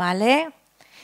¿vale? 0.00 0.50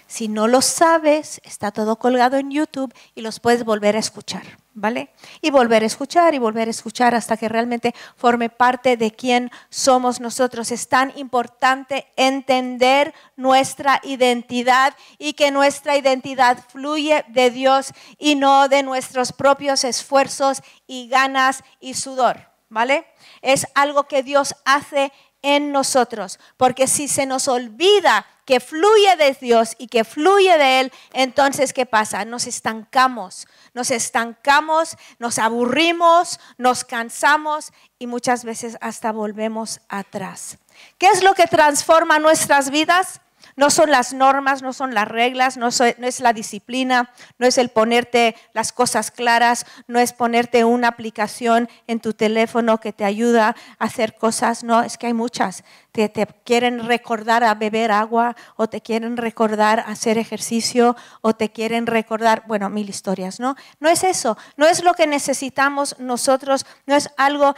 Si 0.07 0.27
no 0.27 0.49
lo 0.49 0.63
sabes, 0.63 1.43
está 1.45 1.71
todo 1.71 1.97
colgado 1.97 2.39
en 2.39 2.51
YouTube 2.51 2.95
y 3.15 3.21
los 3.21 3.41
puedes 3.41 3.63
volver 3.63 3.95
a 3.95 3.99
escuchar, 3.99 4.43
¿vale? 4.73 5.11
Y 5.43 5.51
volver 5.51 5.83
a 5.83 5.87
escuchar 5.87 6.33
y 6.33 6.39
volver 6.39 6.69
a 6.69 6.71
escuchar 6.71 7.15
hasta 7.15 7.37
que 7.37 7.51
realmente 7.51 7.95
forme 8.17 8.49
parte 8.49 8.97
de 8.97 9.11
quién 9.11 9.51
somos 9.69 10.19
nosotros. 10.19 10.73
Es 10.73 10.89
tan 10.89 11.13
importante 11.19 12.07
entender 12.17 13.13
nuestra 13.37 14.01
identidad 14.03 14.95
y 15.19 15.35
que 15.35 15.51
nuestra 15.51 15.99
identidad 15.99 16.57
fluye 16.67 17.23
de 17.29 17.51
Dios 17.51 17.93
y 18.19 18.35
no 18.35 18.71
de 18.71 18.83
nuestros 18.83 19.31
propios 19.31 19.85
esfuerzos 19.85 20.63
y 20.87 21.09
ganas 21.11 21.63
y 21.81 21.93
sudor, 21.93 22.49
¿vale? 22.71 23.07
Es 23.43 23.67
algo 23.75 24.05
que 24.05 24.23
Dios 24.23 24.55
hace 24.65 25.13
en 25.43 25.71
nosotros, 25.71 26.41
porque 26.57 26.87
si 26.87 27.09
se 27.09 27.27
nos 27.27 27.47
olvida 27.47 28.25
que 28.47 28.61
fluye 28.61 29.17
de 29.19 29.37
Dios 29.39 29.75
y 29.77 29.89
que 29.89 30.05
fluye 30.05 30.57
de 30.57 30.81
Él, 30.81 30.93
entonces 31.13 31.73
¿qué 31.73 31.85
pasa? 31.85 32.25
Nos 32.25 32.47
estancamos, 32.47 33.47
nos 33.75 33.91
estancamos, 33.91 34.97
nos 35.19 35.39
aburrimos, 35.39 36.41
nos 36.57 36.85
cansamos 36.85 37.73
y 37.99 38.07
muchas 38.07 38.45
veces 38.45 38.79
hasta 38.81 39.13
volvemos 39.13 39.81
atrás. 39.89 40.59
¿Qué 40.97 41.09
es 41.09 41.23
lo 41.23 41.35
que 41.35 41.47
transforma 41.47 42.19
nuestras 42.19 42.71
vidas? 42.71 43.21
No 43.55 43.71
son 43.71 43.91
las 43.91 44.13
normas, 44.13 44.63
no 44.63 44.73
son 44.73 44.93
las 44.93 45.09
reglas, 45.09 45.57
no, 45.57 45.69
es 45.69 46.21
la 46.21 46.33
disciplina, 46.33 47.11
no 47.39 47.47
es 47.47 47.57
el 47.57 47.71
ponerte 47.71 48.37
las 48.53 48.73
cosas 48.73 49.11
claras, 49.11 49.67
no 49.87 49.99
es 49.99 50.13
ponerte 50.13 50.65
una 50.65 50.89
aplicación 50.89 51.69
en 51.87 52.01
tu 52.01 52.13
teléfono 52.13 52.81
que 52.81 52.93
te 52.93 53.05
ayuda 53.05 53.57
a 53.79 53.85
hacer 53.85 54.15
cosas, 54.15 54.63
no, 54.63 54.83
es 54.83 54.99
que 54.99 55.07
hay 55.07 55.15
muchas. 55.15 55.65
Te, 55.97 56.27
quieren 56.45 56.87
recordar 56.87 57.43
a 57.43 57.55
beber 57.55 57.91
agua 57.91 58.37
o 58.57 58.69
te 58.69 58.83
quieren 58.83 59.17
recordar 59.17 59.81
a 59.81 59.85
hacer 59.93 60.19
ejercicio 60.19 60.95
o 61.23 61.33
te 61.33 61.51
quieren 61.51 61.87
recordar, 61.87 62.43
bueno, 62.47 62.69
mil 62.69 62.91
historias, 62.91 63.41
¿no? 63.41 63.57
No 63.81 63.89
es 63.89 64.05
eso, 64.05 64.37
no 64.59 64.67
es 64.67 64.85
lo 64.85 64.93
que 64.93 65.07
necesitamos 65.07 65.99
nosotros, 65.99 66.67
no 66.85 66.95
es 66.95 67.09
algo, 67.17 67.55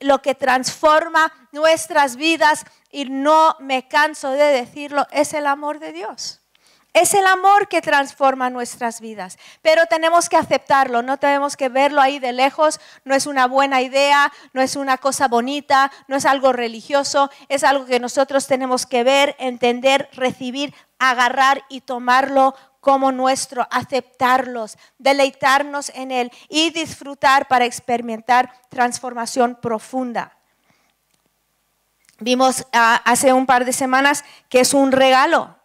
lo 0.00 0.20
que 0.20 0.34
transforma 0.34 1.32
nuestras 1.50 2.16
vidas 2.16 2.66
y 2.92 3.06
no 3.06 3.56
me 3.58 3.88
canso 3.88 4.32
de 4.32 4.44
decirlo, 4.44 5.06
es 5.10 5.32
el 5.32 5.46
amor 5.46 5.78
de 5.78 5.92
Dios. 5.92 6.39
Es 6.92 7.14
el 7.14 7.24
amor 7.26 7.68
que 7.68 7.82
transforma 7.82 8.50
nuestras 8.50 9.00
vidas, 9.00 9.38
pero 9.62 9.86
tenemos 9.86 10.28
que 10.28 10.36
aceptarlo, 10.36 11.02
no 11.02 11.18
tenemos 11.18 11.56
que 11.56 11.68
verlo 11.68 12.00
ahí 12.00 12.18
de 12.18 12.32
lejos, 12.32 12.80
no 13.04 13.14
es 13.14 13.26
una 13.26 13.46
buena 13.46 13.80
idea, 13.80 14.32
no 14.52 14.60
es 14.60 14.74
una 14.74 14.98
cosa 14.98 15.28
bonita, 15.28 15.92
no 16.08 16.16
es 16.16 16.26
algo 16.26 16.52
religioso, 16.52 17.30
es 17.48 17.62
algo 17.62 17.86
que 17.86 18.00
nosotros 18.00 18.48
tenemos 18.48 18.86
que 18.86 19.04
ver, 19.04 19.36
entender, 19.38 20.08
recibir, 20.14 20.74
agarrar 20.98 21.62
y 21.68 21.82
tomarlo 21.82 22.56
como 22.80 23.12
nuestro, 23.12 23.68
aceptarlos, 23.70 24.76
deleitarnos 24.98 25.90
en 25.94 26.10
él 26.10 26.32
y 26.48 26.70
disfrutar 26.70 27.46
para 27.46 27.66
experimentar 27.66 28.52
transformación 28.68 29.56
profunda. 29.62 30.36
Vimos 32.18 32.66
ah, 32.72 33.00
hace 33.04 33.32
un 33.32 33.46
par 33.46 33.64
de 33.64 33.72
semanas 33.72 34.24
que 34.48 34.60
es 34.60 34.74
un 34.74 34.90
regalo 34.90 35.59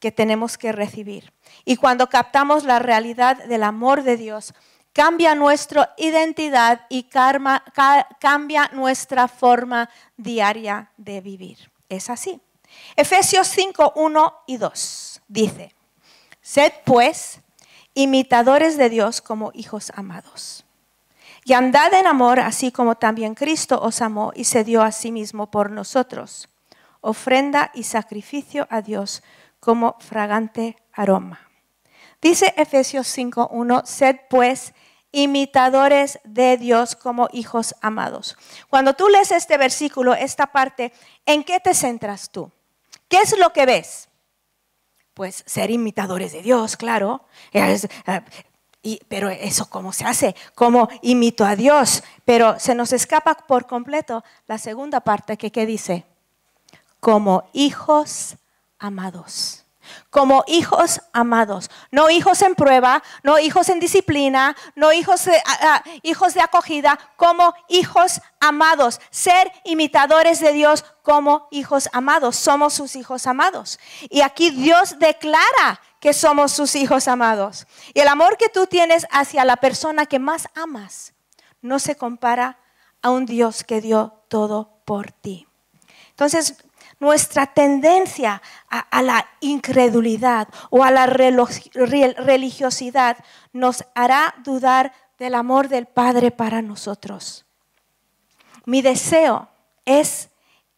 que 0.00 0.10
tenemos 0.10 0.58
que 0.58 0.72
recibir. 0.72 1.32
Y 1.64 1.76
cuando 1.76 2.08
captamos 2.08 2.64
la 2.64 2.78
realidad 2.78 3.44
del 3.44 3.62
amor 3.62 4.02
de 4.02 4.16
Dios, 4.16 4.54
cambia 4.92 5.34
nuestra 5.34 5.94
identidad 5.98 6.86
y 6.88 7.04
cambia 7.04 8.70
nuestra 8.72 9.28
forma 9.28 9.88
diaria 10.16 10.90
de 10.96 11.20
vivir. 11.20 11.70
Es 11.88 12.10
así. 12.10 12.40
Efesios 12.96 13.46
5, 13.48 13.92
1 13.96 14.34
y 14.46 14.56
2 14.56 15.22
dice, 15.28 15.74
sed 16.40 16.72
pues 16.84 17.40
imitadores 17.94 18.76
de 18.76 18.88
Dios 18.88 19.20
como 19.20 19.50
hijos 19.54 19.92
amados 19.94 20.64
y 21.44 21.54
andad 21.54 21.92
en 21.94 22.06
amor, 22.06 22.40
así 22.40 22.70
como 22.70 22.96
también 22.96 23.34
Cristo 23.34 23.80
os 23.80 24.02
amó 24.02 24.32
y 24.34 24.44
se 24.44 24.64
dio 24.64 24.82
a 24.82 24.92
sí 24.92 25.10
mismo 25.10 25.50
por 25.50 25.70
nosotros, 25.70 26.48
ofrenda 27.00 27.70
y 27.74 27.84
sacrificio 27.84 28.66
a 28.70 28.82
Dios 28.82 29.22
como 29.60 29.96
fragante 30.00 30.76
aroma. 30.92 31.48
Dice 32.20 32.52
Efesios 32.56 33.06
5.1, 33.16 33.84
sed 33.86 34.16
pues 34.28 34.74
imitadores 35.12 36.20
de 36.24 36.56
Dios 36.56 36.96
como 36.96 37.28
hijos 37.32 37.74
amados. 37.80 38.36
Cuando 38.68 38.94
tú 38.94 39.08
lees 39.08 39.30
este 39.32 39.56
versículo, 39.56 40.14
esta 40.14 40.46
parte, 40.46 40.92
¿en 41.26 41.44
qué 41.44 41.60
te 41.60 41.74
centras 41.74 42.30
tú? 42.30 42.50
¿Qué 43.08 43.18
es 43.18 43.36
lo 43.38 43.52
que 43.52 43.66
ves? 43.66 44.08
Pues 45.14 45.42
ser 45.46 45.70
imitadores 45.70 46.32
de 46.32 46.42
Dios, 46.42 46.76
claro. 46.76 47.24
Eh, 47.52 47.78
pero 49.08 49.28
eso, 49.28 49.68
¿cómo 49.68 49.92
se 49.92 50.04
hace? 50.04 50.34
¿Cómo 50.54 50.88
imito 51.02 51.44
a 51.44 51.56
Dios? 51.56 52.02
Pero 52.24 52.58
se 52.58 52.74
nos 52.74 52.92
escapa 52.92 53.34
por 53.34 53.66
completo 53.66 54.24
la 54.46 54.58
segunda 54.58 55.00
parte 55.00 55.36
que 55.36 55.50
¿qué 55.50 55.66
dice, 55.66 56.06
como 57.00 57.50
hijos 57.52 58.36
amados. 58.80 59.64
Como 60.10 60.44
hijos 60.46 61.00
amados, 61.12 61.70
no 61.90 62.10
hijos 62.10 62.42
en 62.42 62.54
prueba, 62.54 63.02
no 63.22 63.38
hijos 63.38 63.68
en 63.68 63.80
disciplina, 63.80 64.56
no 64.74 64.92
hijos 64.92 65.24
de, 65.24 65.40
hijos 66.02 66.34
de 66.34 66.40
acogida, 66.40 66.98
como 67.16 67.54
hijos 67.68 68.20
amados, 68.40 69.00
ser 69.10 69.50
imitadores 69.64 70.40
de 70.40 70.52
Dios 70.52 70.84
como 71.02 71.48
hijos 71.50 71.88
amados, 71.92 72.36
somos 72.36 72.74
sus 72.74 72.96
hijos 72.96 73.26
amados. 73.26 73.78
Y 74.08 74.20
aquí 74.22 74.50
Dios 74.50 74.98
declara 74.98 75.80
que 76.00 76.12
somos 76.12 76.52
sus 76.52 76.74
hijos 76.74 77.08
amados. 77.08 77.66
Y 77.94 78.00
el 78.00 78.08
amor 78.08 78.36
que 78.36 78.48
tú 78.48 78.66
tienes 78.66 79.06
hacia 79.10 79.44
la 79.44 79.56
persona 79.56 80.06
que 80.06 80.18
más 80.18 80.48
amas 80.54 81.12
no 81.62 81.78
se 81.78 81.96
compara 81.96 82.58
a 83.02 83.10
un 83.10 83.26
Dios 83.26 83.64
que 83.64 83.80
dio 83.80 84.22
todo 84.28 84.80
por 84.84 85.12
ti. 85.12 85.46
Entonces, 86.10 86.56
nuestra 87.00 87.46
tendencia 87.46 88.40
a, 88.68 89.02
la 89.02 89.26
incredulidad 89.40 90.48
o 90.68 90.84
a 90.84 90.90
la 90.90 91.06
religiosidad 91.06 93.16
nos 93.52 93.84
hará 93.94 94.34
dudar 94.44 94.92
del 95.18 95.34
amor 95.34 95.68
del 95.68 95.86
Padre 95.86 96.30
para 96.30 96.62
nosotros. 96.62 97.46
Mi 98.66 98.82
deseo 98.82 99.48
es 99.84 100.28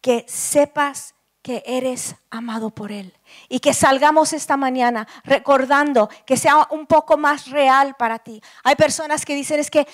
que 0.01 0.25
sepas 0.29 1.15
que 1.43 1.63
eres 1.67 2.15
amado 2.31 2.71
por 2.71 2.93
Él. 2.93 3.13
Y 3.49 3.61
que 3.61 3.75
salgamos 3.75 4.33
esta 4.33 4.57
mañana 4.57 5.07
recordando 5.25 6.09
que 6.25 6.37
sea 6.37 6.69
un 6.71 6.87
poco 6.87 7.17
más 7.17 7.51
real 7.51 7.95
para 7.99 8.21
ti. 8.21 8.41
Hay 8.63 8.77
personas 8.77 9.25
que 9.25 9.35
dicen 9.35 9.59
es 9.59 9.71
que 9.71 9.87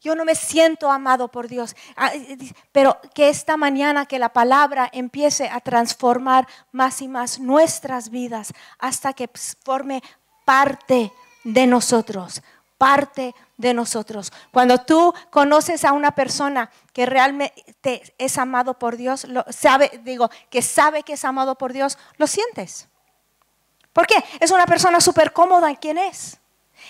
yo 0.00 0.14
no 0.14 0.24
me 0.24 0.34
siento 0.34 0.90
amado 0.90 1.28
por 1.28 1.48
Dios. 1.48 1.74
Ah, 1.96 2.12
pero 2.72 2.98
que 3.14 3.28
esta 3.28 3.56
mañana 3.56 4.06
que 4.06 4.18
la 4.18 4.32
palabra 4.32 4.88
empiece 4.92 5.48
a 5.48 5.60
transformar 5.60 6.46
más 6.70 7.02
y 7.02 7.08
más 7.08 7.40
nuestras 7.40 8.10
vidas 8.10 8.52
hasta 8.78 9.12
que 9.12 9.28
forme 9.64 10.02
parte 10.44 11.12
de 11.44 11.66
nosotros 11.66 12.42
parte 12.78 13.22
de 13.22 13.34
nosotros. 13.58 14.32
Cuando 14.52 14.78
tú 14.78 15.12
conoces 15.30 15.84
a 15.84 15.92
una 15.92 16.12
persona 16.12 16.70
que 16.92 17.06
realmente 17.06 18.14
es 18.16 18.38
amado 18.38 18.78
por 18.78 18.96
Dios, 18.96 19.24
lo 19.24 19.44
sabe, 19.50 20.00
digo, 20.04 20.30
que 20.48 20.62
sabe 20.62 21.02
que 21.02 21.14
es 21.14 21.24
amado 21.24 21.56
por 21.56 21.72
Dios, 21.72 21.98
lo 22.16 22.26
sientes. 22.26 22.88
¿Por 23.92 24.06
qué? 24.06 24.24
Es 24.40 24.52
una 24.52 24.64
persona 24.64 25.00
súper 25.00 25.32
cómoda 25.32 25.68
en 25.68 25.76
quien 25.76 25.98
es. 25.98 26.38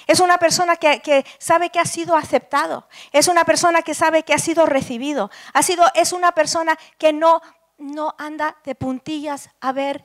Es 0.07 0.21
una 0.21 0.39
persona 0.39 0.77
que, 0.77 1.25
sabe 1.39 1.71
que 1.71 1.81
ha 1.81 1.85
sido 1.87 2.15
aceptado. 2.17 2.87
Es 3.13 3.29
una 3.29 3.45
persona 3.45 3.83
que 3.83 3.95
sabe 3.95 4.23
que 4.23 4.35
ha 4.35 4.39
sido 4.39 4.67
recibido. 4.67 5.31
Ha 5.55 5.63
sido, 5.63 5.85
es 5.95 6.13
una 6.13 6.33
persona 6.33 6.79
que 6.99 7.15
no, 7.15 7.41
no 7.79 8.15
anda 8.19 8.57
de 8.65 8.75
puntillas 8.75 9.49
a 9.61 9.73
ver 9.73 10.05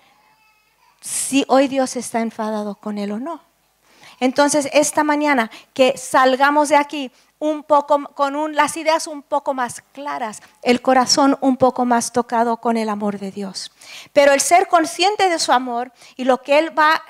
si 1.02 1.44
hoy 1.50 1.68
Dios 1.68 1.98
está 1.98 2.22
enfadado 2.22 2.76
con 2.76 2.98
él 2.98 3.12
o 3.12 3.20
no. 3.20 3.53
Entonces, 4.24 4.70
esta 4.72 5.04
mañana 5.04 5.52
que 5.74 5.98
salgamos 5.98 6.70
de 6.70 6.78
aquí 6.78 7.12
un 7.40 7.62
poco 7.62 8.06
con 8.14 8.56
las 8.56 8.78
ideas 8.78 9.06
un 9.08 9.22
poco 9.22 9.54
más 9.54 9.82
claras, 9.92 10.42
el 10.62 10.82
corazón 10.82 11.38
un 11.42 11.58
poco 11.58 11.84
más 11.84 12.14
tocado 12.14 12.56
con 12.56 12.78
el 12.78 12.88
amor 12.88 13.20
de 13.20 13.32
Dios. 13.32 13.74
Pero 14.14 14.32
el 14.32 14.40
ser 14.40 14.70
consciente 14.70 15.28
de 15.28 15.40
su 15.40 15.52
amor 15.52 15.92
y 16.16 16.24
lo 16.24 16.42
que 16.42 16.58
él 16.58 16.78
va 16.78 17.04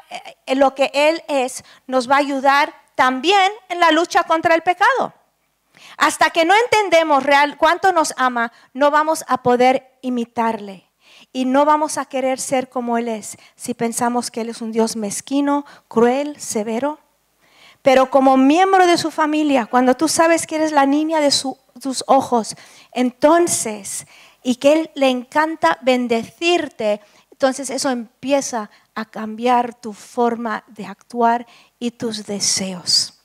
eh, 0.47 0.55
lo 0.55 0.73
que 0.73 0.89
él 0.91 1.21
es 1.27 1.63
nos 1.85 2.09
va 2.09 2.15
a 2.15 2.19
ayudar 2.19 2.73
también 2.95 3.51
en 3.69 3.79
la 3.79 3.91
lucha 3.91 4.23
contra 4.23 4.55
el 4.55 4.63
pecado. 4.63 5.13
Hasta 5.97 6.31
que 6.31 6.45
no 6.45 6.55
entendemos 6.55 7.21
real 7.21 7.57
cuánto 7.59 7.91
nos 7.91 8.15
ama, 8.17 8.51
no 8.73 8.89
vamos 8.89 9.23
a 9.27 9.43
poder 9.43 9.99
imitarle 10.01 10.89
y 11.31 11.45
no 11.45 11.65
vamos 11.65 11.97
a 11.97 12.05
querer 12.05 12.39
ser 12.39 12.69
como 12.69 12.97
Él 12.97 13.07
es 13.07 13.37
si 13.55 13.73
pensamos 13.73 14.31
que 14.31 14.41
Él 14.41 14.49
es 14.49 14.61
un 14.61 14.71
Dios 14.71 14.95
mezquino, 14.95 15.65
cruel, 15.87 16.39
severo. 16.39 16.99
Pero 17.83 18.09
como 18.09 18.37
miembro 18.37 18.87
de 18.87 18.97
su 18.97 19.11
familia, 19.11 19.67
cuando 19.67 19.93
tú 19.95 20.07
sabes 20.07 20.47
que 20.47 20.55
eres 20.55 20.71
la 20.71 20.85
niña 20.85 21.19
de 21.19 21.29
sus 21.29 22.03
ojos, 22.07 22.55
entonces, 22.93 24.07
y 24.41 24.55
que 24.55 24.73
Él 24.73 24.91
le 24.95 25.09
encanta 25.09 25.77
bendecirte, 25.81 27.01
entonces 27.29 27.69
eso 27.69 27.89
empieza 27.89 28.71
a 28.95 29.03
cambiar 29.03 29.73
tu 29.75 29.91
forma 29.91 30.63
de 30.67 30.85
actuar 30.85 31.45
y 31.77 31.91
tus 31.91 32.25
deseos. 32.25 33.19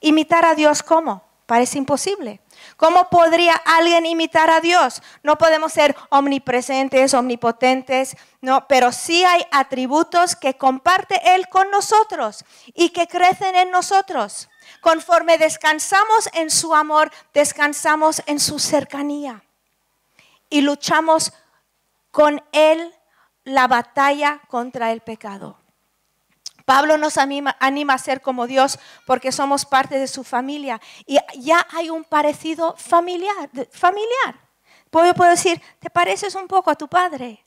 Imitar 0.00 0.44
a 0.44 0.56
Dios 0.56 0.82
cómo? 0.82 1.22
Parece 1.46 1.78
imposible. 1.78 2.40
¿Cómo 2.76 3.08
podría 3.10 3.54
alguien 3.54 4.06
imitar 4.06 4.50
a 4.50 4.60
Dios? 4.60 5.02
No 5.22 5.36
podemos 5.36 5.72
ser 5.72 5.96
omnipresentes, 6.10 7.14
omnipotentes, 7.14 8.16
no, 8.40 8.66
pero 8.68 8.92
sí 8.92 9.24
hay 9.24 9.44
atributos 9.50 10.36
que 10.36 10.56
comparte 10.56 11.20
Él 11.34 11.48
con 11.48 11.70
nosotros 11.70 12.44
y 12.74 12.90
que 12.90 13.06
crecen 13.06 13.54
en 13.54 13.70
nosotros. 13.70 14.48
Conforme 14.80 15.38
descansamos 15.38 16.28
en 16.32 16.50
su 16.50 16.74
amor, 16.74 17.10
descansamos 17.34 18.22
en 18.26 18.40
su 18.40 18.58
cercanía 18.58 19.44
y 20.48 20.62
luchamos 20.62 21.32
con 22.10 22.42
Él 22.52 22.94
la 23.44 23.68
batalla 23.68 24.40
contra 24.48 24.92
el 24.92 25.00
pecado. 25.00 25.59
Pablo 26.70 26.96
nos 26.96 27.18
anima, 27.18 27.56
a 27.58 27.98
ser 27.98 28.20
como 28.20 28.46
Dios 28.46 28.78
porque 29.04 29.32
somos 29.32 29.64
parte 29.66 29.98
de 29.98 30.06
su 30.06 30.22
familia 30.22 30.80
y 31.04 31.18
ya 31.40 31.66
hay 31.72 31.90
un 31.90 32.04
parecido 32.04 32.76
familiar. 32.76 33.50
familiar. 33.72 34.38
Puedo, 34.88 35.12
puedo 35.14 35.32
decir, 35.32 35.60
te 35.80 35.90
pareces 35.90 36.36
un 36.36 36.46
poco 36.46 36.70
a 36.70 36.76
tu 36.76 36.86
padre. 36.86 37.44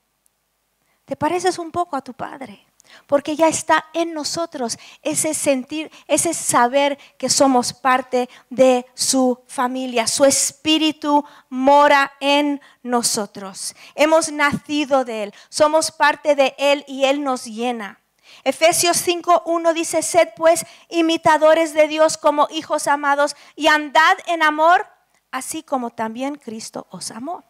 Te 1.06 1.16
pareces 1.16 1.58
un 1.58 1.72
poco 1.72 1.96
a 1.96 2.02
tu 2.02 2.14
padre. 2.14 2.68
Porque 3.08 3.38
ya 3.38 3.48
está 3.48 3.86
en 3.94 4.14
nosotros 4.14 4.78
ese 5.02 5.34
sentir, 5.34 5.90
ese 6.06 6.34
saber 6.34 7.00
que 7.18 7.30
somos 7.30 7.72
parte 7.72 8.30
de 8.50 8.86
su 8.94 9.42
familia. 9.48 10.06
Su 10.06 10.26
espíritu 10.26 11.24
mora 11.48 12.12
en 12.20 12.60
nosotros. 12.82 13.74
Hemos 13.96 14.34
nacido 14.34 15.06
de 15.06 15.24
Él, 15.24 15.34
somos 15.48 15.94
parte 15.94 16.36
de 16.36 16.54
Él 16.58 16.84
y 16.90 17.06
Él 17.06 17.24
nos 17.24 17.46
llena. 17.46 18.03
Efesios 18.44 19.06
5.1 19.08 19.74
dice, 19.74 20.02
sed 20.02 20.30
pues 20.36 20.66
imitadores 20.90 21.74
de 21.74 21.88
Dios 21.88 22.18
como 22.18 22.48
hijos 22.52 22.88
amados 22.88 23.36
y 23.56 23.68
andad 23.68 24.18
en 24.28 24.44
amor, 24.44 24.86
así 25.32 25.64
como 25.64 25.92
también 25.92 26.36
Cristo 26.36 26.86
os 26.90 27.12
amó. 27.12 27.44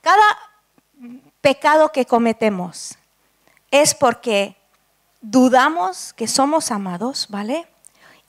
Cada 0.00 0.22
pecado 1.40 1.90
que 1.90 2.06
cometemos 2.06 2.96
es 3.70 3.94
porque 3.94 4.56
dudamos 5.20 6.12
que 6.12 6.28
somos 6.28 6.70
amados, 6.70 7.26
¿vale? 7.28 7.66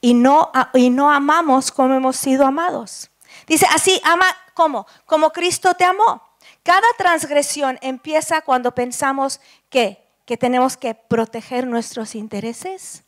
Y 0.02 0.16
no, 0.16 0.52
y 0.74 0.90
no 0.90 1.12
amamos 1.12 1.72
como 1.72 1.94
hemos 1.94 2.16
sido 2.16 2.46
amados. 2.46 3.12
Dice, 3.46 3.68
así 3.74 4.02
ama 4.04 4.26
como, 4.56 4.88
como 5.06 5.32
Cristo 5.32 5.76
te 5.76 5.84
amó. 5.84 6.24
Cada 6.64 6.88
transgresión 6.98 7.78
empieza 7.82 8.42
cuando 8.42 8.74
pensamos 8.74 9.40
que 9.70 10.07
que 10.28 10.38
tenemos 10.38 10.76
que 10.76 10.94
proteger 10.94 11.66
nuestros 11.66 12.14
intereses, 12.14 13.06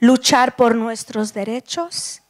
luchar 0.00 0.56
por 0.56 0.74
nuestros 0.74 1.32
derechos, 1.32 2.22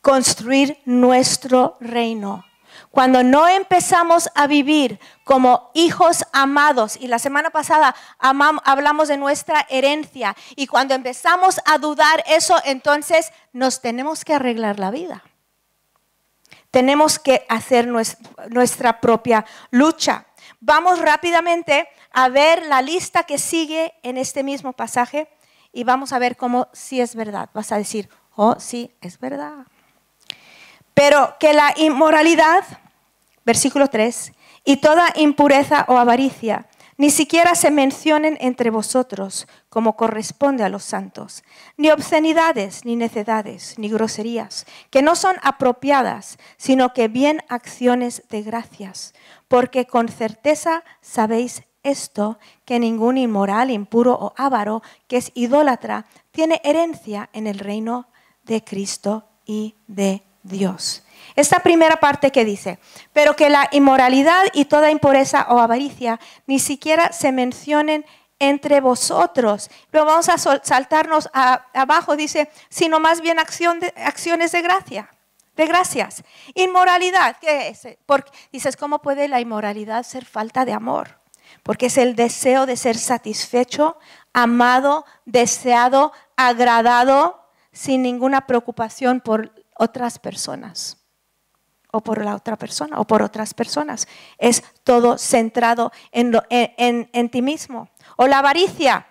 construir 0.00 0.78
nuestro 0.84 1.76
reino. 1.80 2.44
Cuando 2.92 3.24
no 3.24 3.48
empezamos 3.48 4.30
a 4.36 4.46
vivir 4.46 5.00
como 5.24 5.72
hijos 5.74 6.24
amados, 6.32 6.96
y 7.00 7.08
la 7.08 7.18
semana 7.18 7.50
pasada 7.50 7.96
hablamos 8.20 9.08
de 9.08 9.16
nuestra 9.16 9.66
herencia, 9.68 10.36
y 10.54 10.68
cuando 10.68 10.94
empezamos 10.94 11.60
a 11.64 11.78
dudar 11.78 12.22
eso, 12.28 12.56
entonces 12.64 13.32
nos 13.52 13.82
tenemos 13.82 14.24
que 14.24 14.34
arreglar 14.34 14.78
la 14.78 14.92
vida. 14.92 15.24
Tenemos 16.70 17.18
que 17.18 17.44
hacer 17.48 17.88
nuestra 17.88 19.00
propia 19.00 19.44
lucha. 19.70 20.26
Vamos 20.60 21.00
rápidamente 21.00 21.88
a 22.16 22.30
ver 22.30 22.64
la 22.64 22.80
lista 22.80 23.24
que 23.24 23.36
sigue 23.36 23.92
en 24.02 24.16
este 24.16 24.42
mismo 24.42 24.72
pasaje 24.72 25.28
y 25.70 25.84
vamos 25.84 26.14
a 26.14 26.18
ver 26.18 26.34
cómo 26.34 26.66
sí 26.72 26.98
es 27.02 27.14
verdad. 27.14 27.50
Vas 27.52 27.72
a 27.72 27.76
decir, 27.76 28.08
oh, 28.36 28.56
sí, 28.58 28.90
es 29.02 29.18
verdad. 29.18 29.66
Pero 30.94 31.34
que 31.38 31.52
la 31.52 31.74
inmoralidad, 31.76 32.64
versículo 33.44 33.88
3, 33.88 34.32
y 34.64 34.78
toda 34.78 35.12
impureza 35.16 35.84
o 35.88 35.98
avaricia, 35.98 36.66
ni 36.96 37.10
siquiera 37.10 37.54
se 37.54 37.70
mencionen 37.70 38.38
entre 38.40 38.70
vosotros 38.70 39.46
como 39.68 39.94
corresponde 39.94 40.64
a 40.64 40.70
los 40.70 40.84
santos, 40.84 41.44
ni 41.76 41.90
obscenidades, 41.90 42.86
ni 42.86 42.96
necedades, 42.96 43.78
ni 43.78 43.90
groserías, 43.90 44.64
que 44.88 45.02
no 45.02 45.16
son 45.16 45.36
apropiadas, 45.42 46.38
sino 46.56 46.94
que 46.94 47.08
bien 47.08 47.42
acciones 47.50 48.22
de 48.30 48.40
gracias, 48.40 49.12
porque 49.48 49.86
con 49.86 50.08
certeza 50.08 50.82
sabéis 51.02 51.62
esto 51.86 52.38
que 52.64 52.78
ningún 52.78 53.16
inmoral, 53.18 53.70
impuro 53.70 54.14
o 54.14 54.34
avaro 54.36 54.82
que 55.06 55.16
es 55.16 55.30
idólatra 55.34 56.06
tiene 56.32 56.60
herencia 56.64 57.30
en 57.32 57.46
el 57.46 57.58
reino 57.58 58.08
de 58.44 58.62
Cristo 58.62 59.24
y 59.44 59.74
de 59.86 60.22
Dios. 60.42 61.02
Esta 61.34 61.60
primera 61.60 61.96
parte 61.96 62.30
que 62.30 62.44
dice, 62.44 62.78
pero 63.12 63.36
que 63.36 63.50
la 63.50 63.68
inmoralidad 63.72 64.44
y 64.52 64.66
toda 64.66 64.90
impureza 64.90 65.46
o 65.50 65.58
avaricia 65.58 66.20
ni 66.46 66.58
siquiera 66.58 67.12
se 67.12 67.32
mencionen 67.32 68.04
entre 68.38 68.80
vosotros. 68.80 69.70
Luego 69.92 70.08
vamos 70.08 70.28
a 70.28 70.38
saltarnos 70.38 71.28
abajo, 71.32 72.16
dice, 72.16 72.50
sino 72.68 73.00
más 73.00 73.20
bien 73.20 73.38
acción 73.38 73.80
de, 73.80 73.92
acciones 73.96 74.52
de 74.52 74.62
gracia, 74.62 75.10
de 75.56 75.66
gracias. 75.66 76.22
Inmoralidad, 76.54 77.36
¿qué 77.40 77.68
es? 77.68 77.88
Porque 78.06 78.30
dices, 78.52 78.76
¿cómo 78.76 79.00
puede 79.00 79.28
la 79.28 79.40
inmoralidad 79.40 80.04
ser 80.04 80.24
falta 80.24 80.64
de 80.64 80.72
amor? 80.72 81.25
Porque 81.62 81.86
es 81.86 81.98
el 81.98 82.16
deseo 82.16 82.66
de 82.66 82.76
ser 82.76 82.96
satisfecho, 82.96 83.98
amado, 84.32 85.04
deseado, 85.24 86.12
agradado, 86.36 87.46
sin 87.72 88.02
ninguna 88.02 88.46
preocupación 88.46 89.20
por 89.20 89.52
otras 89.74 90.18
personas 90.18 90.96
o 91.92 92.00
por 92.00 92.24
la 92.24 92.34
otra 92.34 92.56
persona 92.56 92.98
o 92.98 93.06
por 93.06 93.22
otras 93.22 93.54
personas. 93.54 94.08
Es 94.38 94.62
todo 94.84 95.18
centrado 95.18 95.92
en, 96.12 96.34
en, 96.48 97.30
ti 97.30 97.42
mismo. 97.42 97.88
O 98.16 98.26
la 98.26 98.38
avaricia. 98.38 99.06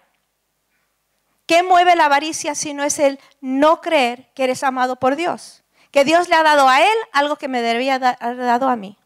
¿Qué 1.45 1.61
mueve 1.61 1.95
la 1.95 2.05
avaricia 2.05 2.55
si 2.55 2.73
no 2.73 2.83
es 2.83 2.97
el 2.97 3.19
no 3.39 3.81
creer 3.81 4.31
que 4.33 4.45
eres 4.45 4.63
amado 4.63 4.95
por 4.95 5.15
Dios? 5.15 5.63
Que 5.91 6.03
Dios 6.03 6.27
le 6.27 6.35
ha 6.35 6.43
dado 6.43 6.67
a 6.67 6.81
él 6.81 6.97
algo 7.13 7.35
que 7.35 7.47
me 7.47 7.61
debería 7.61 7.95
haber 7.95 8.37
dado 8.37 8.67
a 8.67 8.75
mí. 8.75 8.97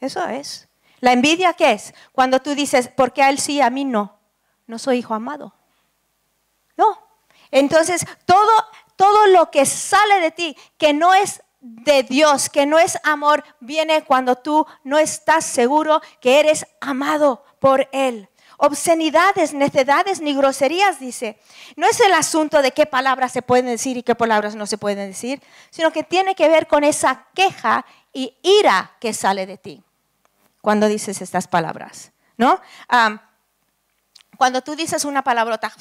Eso 0.00 0.26
es. 0.26 0.69
La 1.00 1.12
envidia, 1.12 1.54
¿qué 1.54 1.72
es? 1.72 1.94
Cuando 2.12 2.40
tú 2.40 2.54
dices, 2.54 2.88
¿por 2.88 3.12
qué 3.12 3.22
a 3.22 3.30
él 3.30 3.38
sí, 3.38 3.60
a 3.60 3.70
mí 3.70 3.84
no? 3.84 4.18
No 4.66 4.78
soy 4.78 4.98
hijo 4.98 5.14
amado. 5.14 5.54
No. 6.76 6.98
Entonces, 7.50 8.06
todo, 8.26 8.50
todo 8.96 9.26
lo 9.28 9.50
que 9.50 9.64
sale 9.66 10.20
de 10.20 10.30
ti, 10.30 10.56
que 10.78 10.92
no 10.92 11.14
es 11.14 11.42
de 11.60 12.02
Dios, 12.02 12.48
que 12.48 12.66
no 12.66 12.78
es 12.78 12.98
amor, 13.02 13.44
viene 13.60 14.04
cuando 14.04 14.36
tú 14.36 14.66
no 14.84 14.98
estás 14.98 15.44
seguro 15.44 16.00
que 16.20 16.38
eres 16.38 16.66
amado 16.80 17.44
por 17.58 17.88
Él. 17.92 18.28
Obscenidades, 18.58 19.54
necedades 19.54 20.20
ni 20.20 20.34
groserías, 20.34 21.00
dice. 21.00 21.40
No 21.76 21.86
es 21.86 21.98
el 22.00 22.12
asunto 22.12 22.60
de 22.60 22.72
qué 22.72 22.84
palabras 22.84 23.32
se 23.32 23.40
pueden 23.40 23.66
decir 23.66 23.96
y 23.96 24.02
qué 24.02 24.14
palabras 24.14 24.54
no 24.54 24.66
se 24.66 24.76
pueden 24.76 25.10
decir, 25.10 25.42
sino 25.70 25.92
que 25.92 26.02
tiene 26.02 26.34
que 26.34 26.48
ver 26.48 26.66
con 26.66 26.84
esa 26.84 27.26
queja 27.34 27.86
y 28.12 28.36
ira 28.42 28.92
que 29.00 29.14
sale 29.14 29.46
de 29.46 29.56
ti 29.56 29.82
cuando 30.60 30.88
dices 30.88 31.20
estas 31.22 31.48
palabras, 31.48 32.12
¿no? 32.36 32.60
cuando 34.36 34.62
tú 34.62 34.74
dices 34.74 35.04
una 35.04 35.22
palabrota, 35.22 35.72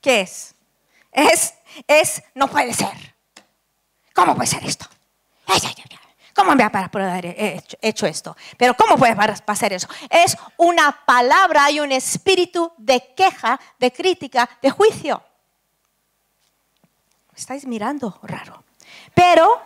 ¿qué 0.00 0.22
es? 0.22 0.54
Es, 1.12 1.54
es, 1.86 2.22
no 2.34 2.48
puede 2.48 2.72
ser. 2.74 3.14
¿Cómo 4.14 4.34
puede 4.34 4.48
ser 4.48 4.64
esto? 4.64 4.86
¿Cómo 6.34 6.54
me 6.54 6.66
va 6.66 6.70
a 6.72 6.84
haber 6.84 7.34
hecho, 7.38 7.76
hecho 7.82 8.06
esto? 8.06 8.36
Pero 8.56 8.74
¿cómo 8.74 8.96
puede 8.96 9.14
pasar 9.44 9.72
eso? 9.72 9.88
Es 10.08 10.36
una 10.56 11.04
palabra 11.04 11.70
y 11.70 11.80
un 11.80 11.92
espíritu 11.92 12.72
de 12.78 13.14
queja, 13.14 13.60
de 13.78 13.92
crítica, 13.92 14.48
de 14.62 14.70
juicio. 14.70 15.22
estáis 17.36 17.66
mirando 17.66 18.18
raro. 18.22 18.64
Pero 19.14 19.60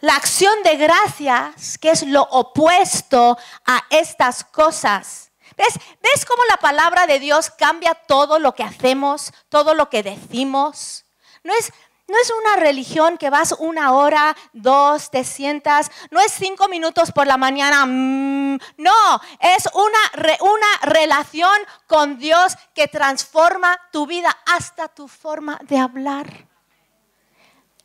la 0.00 0.16
acción 0.16 0.62
de 0.62 0.76
gracias, 0.76 1.78
que 1.78 1.90
es 1.90 2.02
lo 2.06 2.22
opuesto 2.22 3.38
a 3.66 3.84
estas 3.90 4.44
cosas. 4.44 5.30
¿Ves? 5.56 5.74
¿Ves 6.02 6.24
cómo 6.24 6.42
la 6.48 6.56
palabra 6.56 7.06
de 7.06 7.18
Dios 7.18 7.50
cambia 7.50 7.94
todo 7.94 8.38
lo 8.38 8.54
que 8.54 8.62
hacemos, 8.62 9.32
todo 9.48 9.74
lo 9.74 9.90
que 9.90 10.02
decimos? 10.02 11.04
No 11.44 11.52
es, 11.54 11.72
no 12.06 12.16
es 12.16 12.32
una 12.40 12.56
religión 12.56 13.18
que 13.18 13.30
vas 13.30 13.54
una 13.58 13.92
hora, 13.92 14.36
dos, 14.52 15.10
te 15.10 15.22
sientas. 15.22 15.90
No 16.10 16.20
es 16.20 16.32
cinco 16.32 16.68
minutos 16.68 17.12
por 17.12 17.26
la 17.26 17.36
mañana. 17.36 17.84
Mm, 17.86 18.58
no, 18.78 19.20
es 19.38 19.68
una, 19.74 20.36
una 20.40 20.92
relación 20.94 21.56
con 21.86 22.18
Dios 22.18 22.56
que 22.74 22.88
transforma 22.88 23.78
tu 23.92 24.06
vida 24.06 24.36
hasta 24.46 24.88
tu 24.88 25.08
forma 25.08 25.58
de 25.62 25.78
hablar 25.78 26.49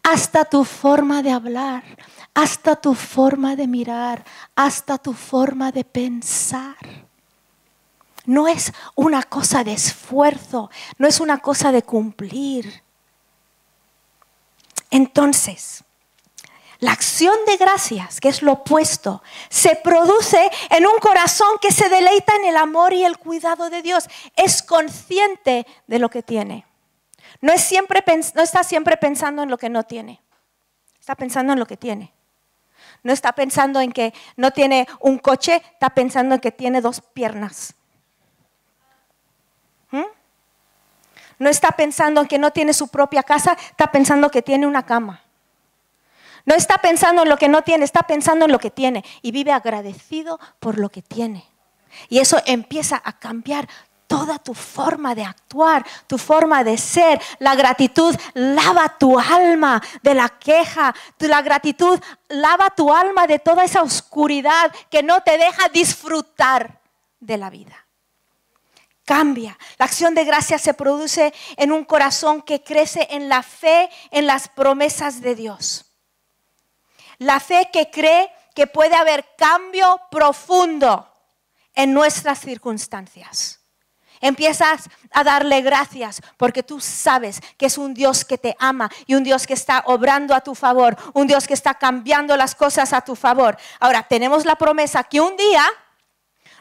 hasta 0.06 0.46
tu 0.46 0.64
forma 0.64 1.24
de 1.24 1.32
hablar, 1.32 1.84
hasta 2.36 2.76
tu 2.76 2.94
forma 2.94 3.56
de 3.56 3.66
mirar, 3.66 4.24
hasta 4.56 5.00
tu 5.00 5.14
forma 5.14 5.72
de 5.72 5.84
pensar. 5.84 6.78
no 8.28 8.48
es 8.48 8.72
una 8.96 9.22
cosa 9.24 9.64
de 9.64 9.74
esfuerzo, 9.74 10.70
no 10.98 11.08
es 11.08 11.20
una 11.20 11.40
cosa 11.40 11.72
de 11.72 11.84
cumplir. 11.84 12.84
Entonces, 14.90 15.84
la 16.80 16.92
acción 16.92 17.36
de 17.48 17.58
gracias, 17.58 18.20
que 18.20 18.30
es 18.30 18.42
lo 18.42 18.54
opuesto, 18.54 19.24
se 19.50 19.76
produce 19.76 20.52
en 20.70 20.86
un 20.86 20.98
corazón 21.00 21.58
que 21.62 21.72
se 21.72 21.90
deleita 21.90 22.36
en 22.36 22.46
el 22.46 22.58
amor 22.58 22.94
y 22.94 23.04
el 23.04 23.18
cuidado 23.18 23.70
de 23.70 23.82
Dios. 23.82 24.06
Es 24.36 24.62
consciente 24.62 25.66
de 25.88 26.00
lo 26.00 26.10
que 26.10 26.24
tiene. 26.24 26.66
No, 27.42 27.54
está 27.54 28.64
siempre 28.64 28.98
pensando 28.98 29.44
en 29.44 29.50
lo 29.50 29.58
que 29.58 29.70
no 29.70 29.84
tiene. 29.84 30.22
Está 31.00 31.16
pensando 31.16 31.54
en 31.54 31.60
lo 31.60 31.66
que 31.66 31.78
tiene. 31.78 32.14
No 33.04 33.14
está 33.14 33.34
pensando 33.34 33.80
en 33.82 33.92
que 33.92 34.14
no 34.36 34.52
tiene 34.52 34.88
un 35.00 35.18
coche, 35.20 35.62
está 35.74 35.92
pensando 35.92 36.36
en 36.36 36.42
que 36.42 36.52
tiene 36.52 36.82
dos 36.82 37.02
piernas. 37.02 37.76
¿Mm? 39.92 40.04
No 41.38 41.50
está 41.50 41.72
pensando 41.72 42.22
en 42.22 42.28
que 42.28 42.40
no 42.40 42.52
tiene 42.52 42.74
su 42.74 42.88
propia 42.88 43.22
casa, 43.22 43.58
está 43.70 43.92
pensando 43.92 44.32
que 44.32 44.42
tiene 44.42 44.66
una 44.66 44.86
cama. 44.86 45.22
No 46.46 46.56
está 46.56 46.78
pensando 46.78 47.24
en 47.24 47.30
lo 47.30 47.38
que 47.38 47.50
no 47.50 47.64
tiene, 47.64 47.86
está 47.86 48.04
pensando 48.04 48.46
en 48.46 48.52
lo 48.52 48.60
que 48.60 48.72
tiene 48.72 49.04
y 49.22 49.32
vive 49.32 49.52
agradecido 49.52 50.40
por 50.60 50.78
lo 50.78 50.90
que 50.90 51.02
tiene. 51.02 51.46
Y 52.10 52.20
eso 52.20 52.40
empieza 52.46 53.02
a 53.04 53.20
cambiar 53.20 53.68
toda 54.16 54.40
tu 54.40 54.54
forma 54.54 55.14
de 55.14 55.24
actuar, 55.24 55.86
tu 56.08 56.18
forma 56.18 56.64
de 56.64 56.78
ser. 56.78 57.22
La 57.40 57.54
gratitud 57.54 58.16
lava 58.34 58.98
tu 58.98 59.20
alma 59.20 59.82
de 60.02 60.14
la 60.14 60.30
queja. 60.30 60.96
La 61.20 61.42
gratitud 61.42 62.00
lava 62.30 62.70
tu 62.70 62.94
alma 62.94 63.28
de 63.28 63.40
toda 63.40 63.66
esa 63.66 63.82
oscuridad 63.82 64.74
que 64.90 65.04
no 65.04 65.22
te 65.22 65.38
deja 65.38 65.68
disfrutar 65.68 66.80
de 67.20 67.38
la 67.38 67.50
vida. 67.50 67.86
Cambia. 69.04 69.58
La 69.78 69.86
acción 69.86 70.16
de 70.16 70.24
gracia 70.24 70.58
se 70.60 70.74
produce 70.74 71.34
en 71.58 71.74
un 71.74 71.84
corazón 71.84 72.42
que 72.42 72.64
crece 72.64 73.08
en 73.12 73.28
la 73.28 73.44
fe, 73.44 73.90
en 74.12 74.28
las 74.28 74.48
promesas 74.48 75.20
de 75.20 75.36
Dios. 75.36 75.92
La 77.18 77.42
fe 77.42 77.70
que 77.72 77.92
cree 77.92 78.32
que 78.56 78.66
puede 78.66 78.96
haber 78.96 79.26
cambio 79.38 80.00
profundo 80.10 81.12
en 81.74 81.94
nuestras 81.94 82.40
circunstancias. 82.40 83.65
Empiezas 84.22 84.90
a 85.12 85.24
darle 85.24 85.62
gracias 85.62 86.22
porque 86.38 86.64
tú 86.64 86.80
sabes 86.80 87.42
que 87.58 87.68
es 87.68 87.78
un 87.78 87.94
Dios 87.94 88.26
que 88.26 88.38
te 88.38 88.56
ama 88.60 88.90
y 89.06 89.16
un 89.16 89.24
Dios 89.24 89.48
que 89.48 89.54
está 89.54 89.84
obrando 89.86 90.34
a 90.34 90.42
tu 90.42 90.56
favor, 90.56 90.98
un 91.14 91.28
Dios 91.28 91.48
que 91.48 91.54
está 91.54 91.74
cambiando 91.74 92.36
las 92.38 92.56
cosas 92.56 92.94
a 92.94 93.02
tu 93.02 93.16
favor. 93.16 93.58
Ahora, 93.80 94.04
tenemos 94.04 94.46
la 94.46 94.56
promesa 94.56 95.04
que 95.04 95.22
un 95.22 95.36
día 95.38 95.66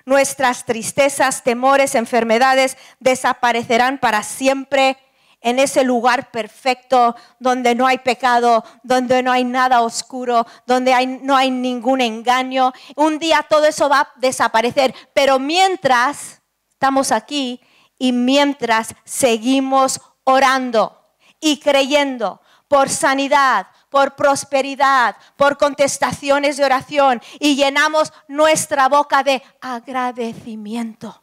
nuestras 0.06 0.64
tristezas, 0.64 1.42
temores, 1.42 1.94
enfermedades 1.94 2.76
desaparecerán 3.00 3.98
para 3.98 4.22
siempre 4.22 4.98
en 5.40 5.58
ese 5.58 5.84
lugar 5.84 6.30
perfecto 6.30 7.14
donde 7.38 7.74
no 7.74 7.86
hay 7.86 7.98
pecado, 7.98 8.64
donde 8.82 9.22
no 9.22 9.30
hay 9.30 9.44
nada 9.44 9.82
oscuro, 9.82 10.46
donde 10.66 11.20
no 11.22 11.36
hay 11.36 11.50
ningún 11.50 12.00
engaño. 12.00 12.72
Un 12.96 13.18
día 13.18 13.44
todo 13.48 13.66
eso 13.66 13.88
va 13.88 14.00
a 14.00 14.12
desaparecer, 14.16 14.94
pero 15.12 15.38
mientras 15.38 16.40
estamos 16.84 17.12
aquí 17.12 17.62
y 17.98 18.12
mientras 18.12 18.94
seguimos 19.04 20.02
orando 20.24 21.00
y 21.40 21.58
creyendo 21.58 22.42
por 22.68 22.90
sanidad, 22.90 23.68
por 23.88 24.16
prosperidad, 24.16 25.16
por 25.34 25.56
contestaciones 25.56 26.58
de 26.58 26.66
oración 26.66 27.22
y 27.40 27.56
llenamos 27.56 28.12
nuestra 28.28 28.90
boca 28.90 29.22
de 29.22 29.42
agradecimiento. 29.62 31.22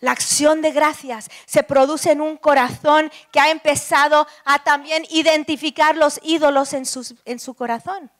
La 0.00 0.12
acción 0.12 0.62
de 0.62 0.72
gracias 0.72 1.28
se 1.44 1.62
produce 1.62 2.12
en 2.12 2.22
un 2.22 2.38
corazón 2.38 3.12
que 3.30 3.40
ha 3.40 3.50
empezado 3.50 4.26
a 4.46 4.60
también 4.60 5.04
identificar 5.10 5.98
los 5.98 6.18
ídolos 6.22 6.72
en, 6.72 6.86
su 6.86 7.54
corazón. 7.54 8.10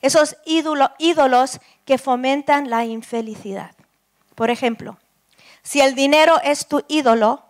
Esos 0.00 0.38
ídolos 0.46 1.60
que 1.84 1.98
fomentan 1.98 2.70
la 2.70 2.86
infelicidad. 2.86 3.72
Por 4.34 4.48
ejemplo, 4.48 4.96
si 5.66 5.80
el 5.80 5.96
dinero 5.96 6.40
es 6.44 6.68
tu 6.68 6.84
ídolo, 6.86 7.44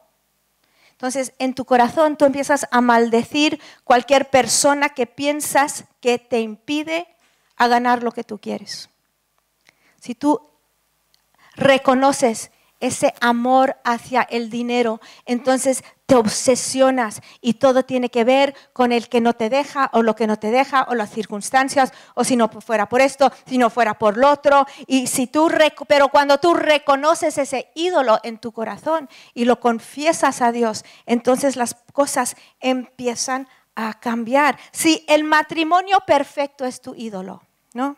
entonces 0.93 1.35
en 1.39 1.53
tu 1.53 1.67
corazón 1.67 2.17
tú 2.17 2.25
empiezas 2.25 2.67
a 2.71 2.81
maldecir 2.81 3.61
cualquier 3.85 4.31
persona 4.31 4.89
que 4.89 5.07
piensas 5.07 5.85
que 6.01 6.19
te 6.19 6.41
impide 6.41 7.07
a 7.57 7.69
ganar 7.69 8.03
lo 8.03 8.13
que 8.13 8.25
tú 8.25 8.39
quieres. 8.39 8.89
Si 10.01 10.15
tú 10.15 10.41
reconoces 11.57 12.51
ese 12.81 13.15
amor 13.21 13.77
hacia 13.85 14.23
el 14.23 14.51
dinero, 14.51 15.01
entonces 15.25 15.83
te 16.07 16.15
obsesionas 16.15 17.21
y 17.41 17.55
todo 17.55 17.85
tiene 17.85 18.11
que 18.11 18.25
ver 18.25 18.55
con 18.73 18.93
el 18.93 19.09
que 19.09 19.21
no 19.21 19.33
te 19.33 19.51
deja 19.51 19.91
o 19.93 20.03
lo 20.03 20.15
que 20.15 20.27
no 20.27 20.39
te 20.39 20.51
deja 20.51 20.87
o 20.89 20.95
las 20.95 21.11
circunstancias 21.11 21.93
o 22.15 22.23
si 22.23 22.37
no 22.37 22.49
fuera 22.49 22.89
por 22.89 23.01
esto, 23.01 23.33
si 23.47 23.59
no 23.59 23.71
fuera 23.71 23.95
por 23.95 24.17
lo 24.17 24.31
otro. 24.31 24.67
Y 24.87 25.09
si 25.09 25.27
tú, 25.27 25.51
pero 25.89 26.09
cuando 26.09 26.39
tú 26.39 26.55
reconoces 26.55 27.39
ese 27.39 27.71
ídolo 27.75 28.21
en 28.23 28.39
tu 28.39 28.53
corazón 28.53 29.09
y 29.35 29.47
lo 29.47 29.59
confiesas 29.59 30.43
a 30.43 30.53
Dios, 30.53 30.85
entonces 31.07 31.57
las 31.57 31.75
cosas 31.93 32.37
empiezan 32.61 33.49
a 33.75 33.95
cambiar. 33.95 34.59
Si 34.71 35.05
el 35.09 35.25
matrimonio 35.25 35.99
perfecto 36.07 36.65
es 36.65 36.81
tu 36.81 36.95
ídolo, 36.95 37.43
¿no? 37.75 37.97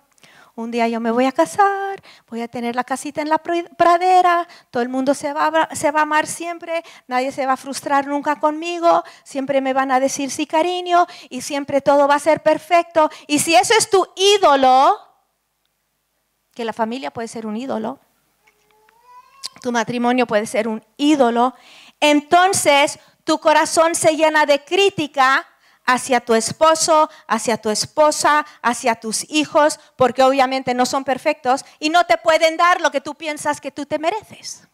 Un 0.63 0.73
día 0.73 0.89
yo 0.89 0.99
me 0.99 1.13
voy 1.13 1.25
a 1.25 1.31
casar, 1.33 2.03
voy 2.29 2.43
a 2.43 2.49
tener 2.49 2.75
la 2.75 2.83
casita 2.83 3.23
en 3.23 3.29
la 3.29 3.39
pradera, 3.39 4.49
todo 4.71 4.83
el 4.83 4.89
mundo 4.89 5.15
se 5.15 5.33
va, 5.33 5.47
a, 5.47 6.01
amar 6.01 6.27
siempre, 6.27 6.83
nadie 7.07 7.31
se 7.31 7.47
va 7.47 7.53
a 7.53 7.57
frustrar 7.57 8.09
nunca 8.09 8.41
conmigo, 8.41 9.05
siempre 9.23 9.61
me 9.61 9.73
van 9.73 9.93
a 9.93 10.01
decir 10.01 10.33
sí 10.33 10.47
cariño 10.47 11.07
y 11.31 11.43
siempre 11.43 11.81
todo 11.81 12.09
va 12.09 12.17
a 12.17 12.19
ser 12.19 12.43
perfecto. 12.43 13.09
Y 13.29 13.39
si 13.39 13.55
eso 13.55 13.73
es 13.79 13.89
tu 13.89 14.05
ídolo, 14.17 14.99
que 16.53 16.65
la 16.65 16.73
familia 16.73 17.13
puede 17.13 17.29
ser 17.29 17.47
un 17.47 17.57
ídolo, 17.57 18.01
tu 19.63 19.71
matrimonio 19.71 20.27
puede 20.27 20.47
ser 20.47 20.67
un 20.67 20.85
ídolo, 20.97 21.55
entonces 22.01 22.99
tu 23.23 23.39
corazón 23.39 23.95
se 23.95 24.17
llena 24.17 24.45
de 24.45 24.65
crítica 24.65 25.47
hacia 25.89 26.21
tu 26.21 26.35
esposo, 26.35 27.09
hacia 27.27 27.57
tu 27.57 27.71
esposa, 27.71 28.45
hacia 28.61 28.95
tus 28.97 29.25
hijos, 29.31 29.81
porque 29.97 30.23
obviamente 30.23 30.75
no 30.75 30.85
son 30.85 31.03
perfectos 31.03 31.65
y 31.79 31.89
no 31.89 32.05
te 32.05 32.19
pueden 32.19 32.59
dar 32.59 32.83
lo 32.83 32.91
que 32.91 33.01
tú 33.01 33.15
piensas 33.15 33.59
que 33.59 33.71
tú 33.71 33.87
te 33.87 33.99
mereces, 33.99 34.69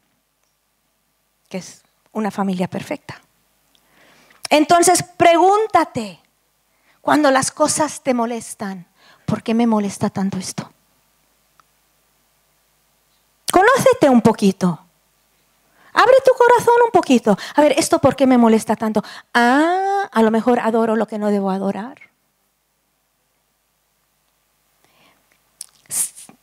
que 1.49 1.59
es 1.59 1.83
una 2.11 2.33
familia 2.33 2.69
perfecta. 2.69 3.23
Entonces 4.51 5.05
pregúntate, 5.05 6.21
cuando 7.01 7.31
las 7.31 7.53
cosas 7.53 8.01
te 8.03 8.13
molestan, 8.13 8.85
¿por 9.25 9.45
qué 9.45 9.55
me 9.55 9.69
molesta 9.69 10.11
tanto 10.11 10.37
esto? 10.37 10.69
Conócete 13.53 14.11
un 14.11 14.21
poquito. 14.21 14.84
Abre 15.95 16.17
tu 16.25 16.33
corazón 16.33 16.75
un 16.85 16.91
poquito. 16.91 17.37
A 17.55 17.63
ver, 17.63 17.73
¿esto 17.79 18.01
por 18.01 18.17
qué 18.17 18.27
me 18.27 18.37
molesta 18.37 18.77
tanto? 18.77 19.03
Ah, 19.33 20.09
a 20.11 20.23
lo 20.23 20.31
mejor 20.31 20.59
adoro 20.61 20.97
lo 20.97 21.07
que 21.07 21.19
no 21.19 21.31
debo 21.31 21.51
adorar. 21.51 21.99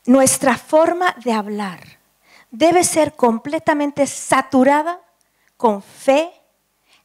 Nuestra 0.06 0.58
forma 0.58 1.14
de 1.24 1.34
hablar 1.34 2.00
debe 2.50 2.84
ser 2.84 3.14
completamente 3.14 4.08
saturada 4.08 5.00
con 5.58 5.84
fe, 5.84 6.32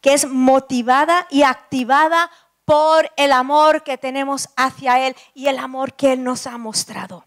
que 0.00 0.14
es 0.14 0.26
motivada 0.26 1.26
y 1.28 1.42
activada 1.42 2.30
por 2.64 3.10
el 3.16 3.32
amor 3.32 3.82
que 3.82 3.98
tenemos 3.98 4.48
hacia 4.56 5.06
Él 5.06 5.14
y 5.34 5.48
el 5.48 5.58
amor 5.58 5.92
que 5.92 6.14
Él 6.14 6.24
nos 6.24 6.46
ha 6.46 6.56
mostrado. 6.56 7.25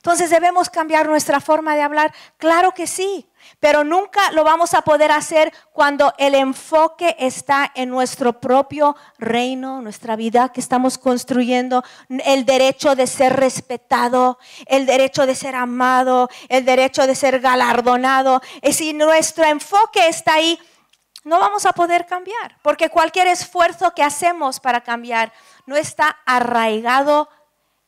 Entonces, 0.00 0.30
¿debemos 0.30 0.70
cambiar 0.70 1.10
nuestra 1.10 1.40
forma 1.40 1.76
de 1.76 1.82
hablar? 1.82 2.14
Claro 2.38 2.72
que 2.72 2.86
sí. 2.86 3.28
Pero 3.58 3.84
nunca 3.84 4.32
lo 4.32 4.44
vamos 4.44 4.72
a 4.72 4.80
poder 4.80 5.12
hacer 5.12 5.52
cuando 5.72 6.14
el 6.16 6.34
enfoque 6.34 7.16
está 7.18 7.70
en 7.74 7.90
nuestro 7.90 8.40
propio 8.40 8.96
reino, 9.18 9.82
nuestra 9.82 10.16
vida 10.16 10.52
que 10.54 10.60
estamos 10.60 10.96
construyendo, 10.96 11.84
el 12.08 12.46
derecho 12.46 12.94
de 12.94 13.06
ser 13.06 13.36
respetado, 13.36 14.38
el 14.64 14.86
derecho 14.86 15.26
de 15.26 15.34
ser 15.34 15.54
amado, 15.54 16.30
el 16.48 16.64
derecho 16.64 17.06
de 17.06 17.14
ser 17.14 17.40
galardonado. 17.40 18.40
Y 18.62 18.72
si 18.72 18.94
nuestro 18.94 19.44
enfoque 19.44 20.08
está 20.08 20.34
ahí, 20.34 20.58
no 21.24 21.38
vamos 21.38 21.66
a 21.66 21.74
poder 21.74 22.06
cambiar, 22.06 22.56
porque 22.62 22.88
cualquier 22.88 23.26
esfuerzo 23.26 23.92
que 23.94 24.02
hacemos 24.02 24.60
para 24.60 24.80
cambiar 24.80 25.30
no 25.66 25.76
está 25.76 26.16
arraigado 26.24 27.28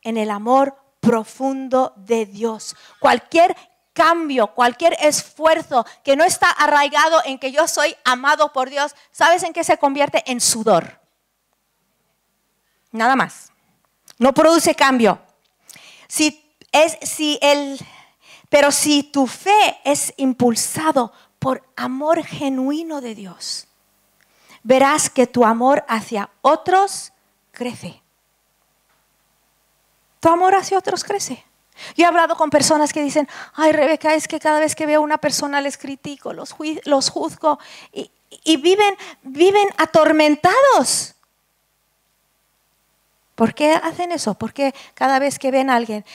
en 0.03 0.17
el 0.17 0.29
amor 0.29 0.82
profundo 1.03 1.93
de 1.97 2.25
Dios. 2.25 2.75
Cualquier 2.99 3.55
cambio, 3.91 4.47
cualquier 4.47 4.95
esfuerzo 5.01 5.85
que 6.03 6.15
no 6.15 6.23
está 6.23 6.49
arraigado 6.49 7.21
en 7.25 7.37
que 7.37 7.51
yo 7.51 7.67
soy 7.67 7.95
amado 8.05 8.53
por 8.53 8.69
Dios, 8.69 8.95
¿sabes 9.11 9.43
en 9.43 9.53
qué 9.53 9.63
se 9.65 9.77
convierte? 9.77 10.23
En 10.25 10.39
sudor. 10.39 11.01
Nada 12.91 13.15
más. 13.15 13.51
No 14.17 14.33
produce 14.33 14.75
cambio. 14.75 15.19
Si, 16.07 16.55
es, 16.71 16.97
si 17.01 17.37
el 17.41 17.79
Pero 18.49 18.71
si 18.71 19.03
tu 19.03 19.27
fe 19.27 19.81
es 19.83 20.13
impulsado 20.15 21.11
por 21.37 21.67
amor 21.75 22.23
genuino 22.23 23.01
de 23.01 23.15
Dios, 23.15 23.67
verás 24.61 25.09
que 25.09 25.27
tu 25.27 25.43
amor 25.43 25.83
hacia 25.89 26.29
otros 26.41 27.11
crece. 27.51 28.02
Tu 30.23 30.29
amor 30.29 30.55
hacia 30.55 30.77
otros 30.77 31.03
crece. 31.03 31.43
Yo 31.97 32.05
he 32.05 32.07
hablado 32.07 32.37
con 32.37 32.49
personas 32.49 32.93
que 32.93 33.03
dicen, 33.03 33.27
ay 33.55 33.73
Rebeca, 33.73 34.13
es 34.13 34.29
que 34.29 34.39
cada 34.39 34.61
vez 34.61 34.73
que 34.73 34.85
veo 34.85 35.01
a 35.01 35.03
una 35.03 35.17
persona 35.17 35.59
les 35.59 35.77
critico, 35.77 36.31
los, 36.31 36.55
los 36.85 37.09
juzgo 37.09 37.59
y, 37.91 38.09
y 38.45 38.55
viven, 38.55 38.95
viven 39.23 39.67
atormentados. 39.75 41.15
¿Por 43.35 43.53
qué 43.53 43.73
hacen 43.73 44.13
eso? 44.13 44.35
Porque 44.35 44.73
cada 44.93 45.19
vez 45.19 45.37
que 45.39 45.51
ven 45.51 45.69
a 45.69 45.75
alguien, 45.75 46.05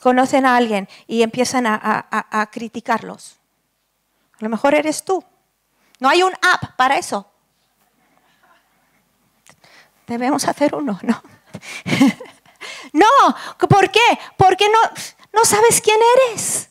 conocen 0.00 0.46
a 0.46 0.56
alguien 0.56 0.88
y 1.08 1.22
empiezan 1.22 1.66
a, 1.66 2.48
criticarlos. 2.52 3.40
A 4.34 4.44
lo 4.44 4.48
mejor 4.48 4.74
eres 4.74 5.04
tú. 5.04 5.24
No 5.98 6.08
hay 6.08 6.22
un 6.22 6.34
app 6.40 6.76
para 6.76 6.98
eso. 6.98 7.28
Debemos 10.06 10.46
hacer 10.46 10.72
uno, 10.76 11.00
¿no? 11.02 11.20
no, 12.92 13.06
¿por 13.68 13.90
qué? 13.90 14.18
Porque 14.36 14.68
no, 14.68 14.78
no 15.32 15.44
sabes 15.44 15.80
quién 15.80 15.98
eres. 16.16 16.70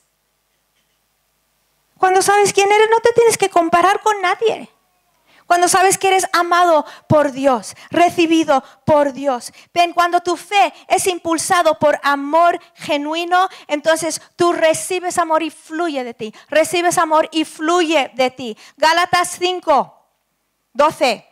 Cuando 1.98 2.22
sabes 2.22 2.52
quién 2.52 2.72
eres, 2.72 2.90
no 2.90 3.00
te 3.00 3.14
tienes 3.14 3.38
que 3.38 3.50
comparar 3.50 4.02
con 4.02 4.22
nadie. 4.22 4.70
Cuando 5.46 5.68
sabes 5.68 5.98
que 5.98 6.08
eres 6.08 6.28
amado 6.34 6.86
por 7.08 7.32
Dios, 7.32 7.76
recibido 7.92 8.64
por 8.86 9.14
Dios. 9.14 9.52
Ven, 9.74 9.94
cuando 9.94 10.22
tu 10.22 10.38
fe 10.38 10.74
es 10.88 11.06
impulsado 11.08 11.78
por 11.78 12.00
amor 12.04 12.60
genuino, 12.76 13.50
entonces 13.68 14.22
tú 14.36 14.54
recibes 14.54 15.18
amor 15.18 15.44
y 15.44 15.50
fluye 15.50 16.04
de 16.04 16.14
ti. 16.14 16.34
Recibes 16.50 16.98
amor 16.98 17.30
y 17.32 17.46
fluye 17.46 18.12
de 18.16 18.32
ti. 18.32 18.58
Gálatas 18.78 19.36
5, 19.38 19.94
12. 20.74 21.28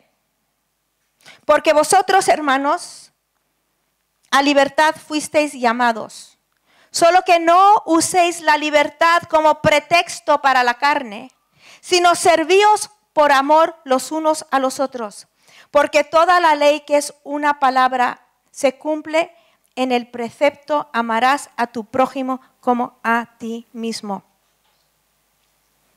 Porque 1.46 1.74
vosotros, 1.74 2.28
hermanos, 2.28 3.11
a 4.32 4.42
libertad 4.42 4.96
fuisteis 4.96 5.54
llamados. 5.54 6.38
Solo 6.90 7.22
que 7.26 7.40
no 7.40 7.84
uséis 7.86 8.42
la 8.42 8.58
libertad 8.58 9.24
como 9.30 9.62
pretexto 9.62 10.42
para 10.42 10.64
la 10.64 10.76
carne, 10.76 11.32
sino 11.80 12.16
servíos 12.16 12.90
por 13.14 13.32
amor 13.32 13.76
los 13.84 14.12
unos 14.12 14.46
a 14.52 14.60
los 14.60 14.80
otros. 14.80 15.28
Porque 15.70 16.04
toda 16.04 16.40
la 16.40 16.56
ley 16.56 16.82
que 16.82 16.98
es 16.98 17.14
una 17.24 17.60
palabra 17.60 18.26
se 18.52 18.78
cumple 18.78 19.34
en 19.76 19.92
el 19.92 20.08
precepto 20.08 20.90
amarás 20.92 21.50
a 21.56 21.68
tu 21.68 21.86
prójimo 21.86 22.42
como 22.60 23.00
a 23.04 23.38
ti 23.38 23.68
mismo. 23.72 24.24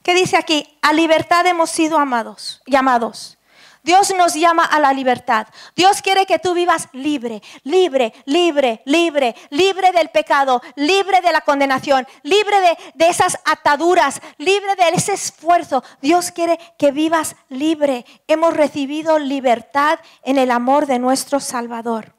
¿Qué 0.03 0.15
dice 0.15 0.37
aquí? 0.37 0.79
A 0.83 0.93
libertad 0.93 1.47
hemos 1.47 1.71
sido 1.71 1.99
amados, 1.99 2.63
llamados. 2.67 3.39
Dios 3.85 4.15
nos 4.17 4.33
llama 4.33 4.65
a 4.65 4.81
la 4.81 4.95
libertad. 4.95 5.47
Dios 5.77 6.01
quiere 6.01 6.25
que 6.25 6.39
tú 6.39 6.55
vivas 6.55 6.89
libre, 6.93 7.43
libre, 7.65 8.15
libre, 8.25 8.81
libre, 8.87 9.37
libre 9.51 9.93
del 9.93 10.09
pecado, 10.09 10.63
libre 10.75 11.21
de 11.21 11.31
la 11.31 11.43
condenación, 11.43 12.07
libre 12.23 12.57
de, 12.95 13.07
esas 13.07 13.39
ataduras, 13.45 14.23
libre 14.39 14.75
de 14.77 14.89
ese 14.95 15.13
esfuerzo. 15.13 15.85
Dios 16.01 16.31
quiere 16.31 16.59
que 16.79 16.93
vivas 16.93 17.37
libre. 17.51 18.07
Hemos 18.27 18.55
recibido 18.55 19.19
libertad 19.19 19.99
en 20.23 20.39
el 20.39 20.51
amor 20.51 20.87
de 20.87 20.99
nuestro 20.99 21.39
Salvador. 21.39 22.15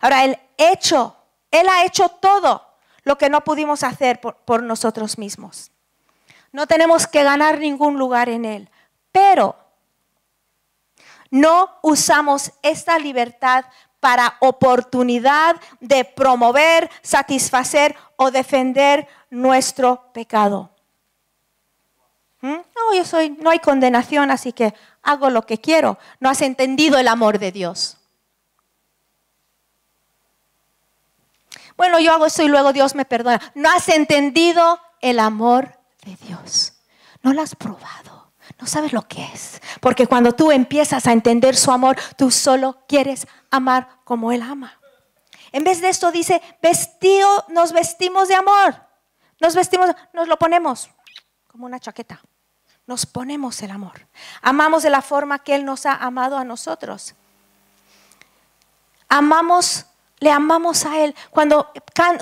Ahora, 0.00 0.24
el 0.24 0.38
hecho, 0.56 1.14
Él 1.50 1.68
ha 1.68 1.84
hecho 1.84 2.08
todo 2.08 2.66
lo 3.04 3.18
que 3.18 3.28
no 3.28 3.44
pudimos 3.44 3.82
hacer 3.82 4.18
por, 4.18 4.36
por 4.36 4.62
nosotros 4.62 5.18
mismos. 5.18 5.72
No 6.52 6.66
tenemos 6.66 7.06
que 7.06 7.22
ganar 7.22 7.58
ningún 7.58 7.98
lugar 7.98 8.30
en 8.30 8.46
Él. 8.46 8.70
Pero 9.12 9.56
no 11.32 11.70
usamos 11.80 12.52
esta 12.62 12.98
libertad 12.98 13.64
para 14.00 14.36
oportunidad 14.40 15.56
de 15.80 16.04
promover, 16.04 16.90
satisfacer 17.00 17.96
o 18.16 18.30
defender 18.30 19.08
nuestro 19.30 20.12
pecado. 20.12 20.70
¿Mm? 22.42 22.48
No, 22.48 22.94
yo 22.94 23.04
soy, 23.06 23.30
no 23.30 23.48
hay 23.48 23.60
condenación, 23.60 24.30
así 24.30 24.52
que 24.52 24.74
hago 25.02 25.30
lo 25.30 25.46
que 25.46 25.58
quiero. 25.58 25.98
No 26.20 26.28
has 26.28 26.42
entendido 26.42 26.98
el 26.98 27.08
amor 27.08 27.38
de 27.38 27.50
Dios. 27.50 27.96
Bueno, 31.78 31.98
yo 31.98 32.12
hago 32.12 32.26
eso 32.26 32.42
y 32.42 32.48
luego 32.48 32.74
Dios 32.74 32.94
me 32.94 33.06
perdona. 33.06 33.40
No 33.54 33.70
has 33.70 33.88
entendido 33.88 34.78
el 35.00 35.18
amor 35.18 35.78
de 36.04 36.14
Dios. 36.16 36.74
No 37.22 37.32
lo 37.32 37.40
has 37.40 37.54
probado. 37.54 38.21
No 38.62 38.68
sabes 38.68 38.92
lo 38.92 39.02
que 39.08 39.24
es. 39.24 39.60
Porque 39.80 40.06
cuando 40.06 40.36
tú 40.36 40.52
empiezas 40.52 41.08
a 41.08 41.12
entender 41.12 41.56
su 41.56 41.72
amor, 41.72 41.96
tú 42.16 42.30
solo 42.30 42.78
quieres 42.86 43.26
amar 43.50 43.88
como 44.04 44.30
Él 44.30 44.40
ama. 44.40 44.78
En 45.50 45.64
vez 45.64 45.80
de 45.80 45.88
esto 45.88 46.12
dice, 46.12 46.40
vestido, 46.62 47.44
nos 47.48 47.72
vestimos 47.72 48.28
de 48.28 48.36
amor. 48.36 48.76
Nos 49.40 49.56
vestimos, 49.56 49.90
nos 50.12 50.28
lo 50.28 50.38
ponemos 50.38 50.88
como 51.48 51.66
una 51.66 51.80
chaqueta. 51.80 52.22
Nos 52.86 53.04
ponemos 53.04 53.60
el 53.62 53.72
amor. 53.72 54.06
Amamos 54.42 54.84
de 54.84 54.90
la 54.90 55.02
forma 55.02 55.40
que 55.40 55.56
Él 55.56 55.64
nos 55.64 55.84
ha 55.84 55.94
amado 55.94 56.38
a 56.38 56.44
nosotros. 56.44 57.16
Amamos, 59.08 59.86
le 60.20 60.30
amamos 60.30 60.86
a 60.86 61.00
Él. 61.00 61.16
Cuando, 61.32 61.68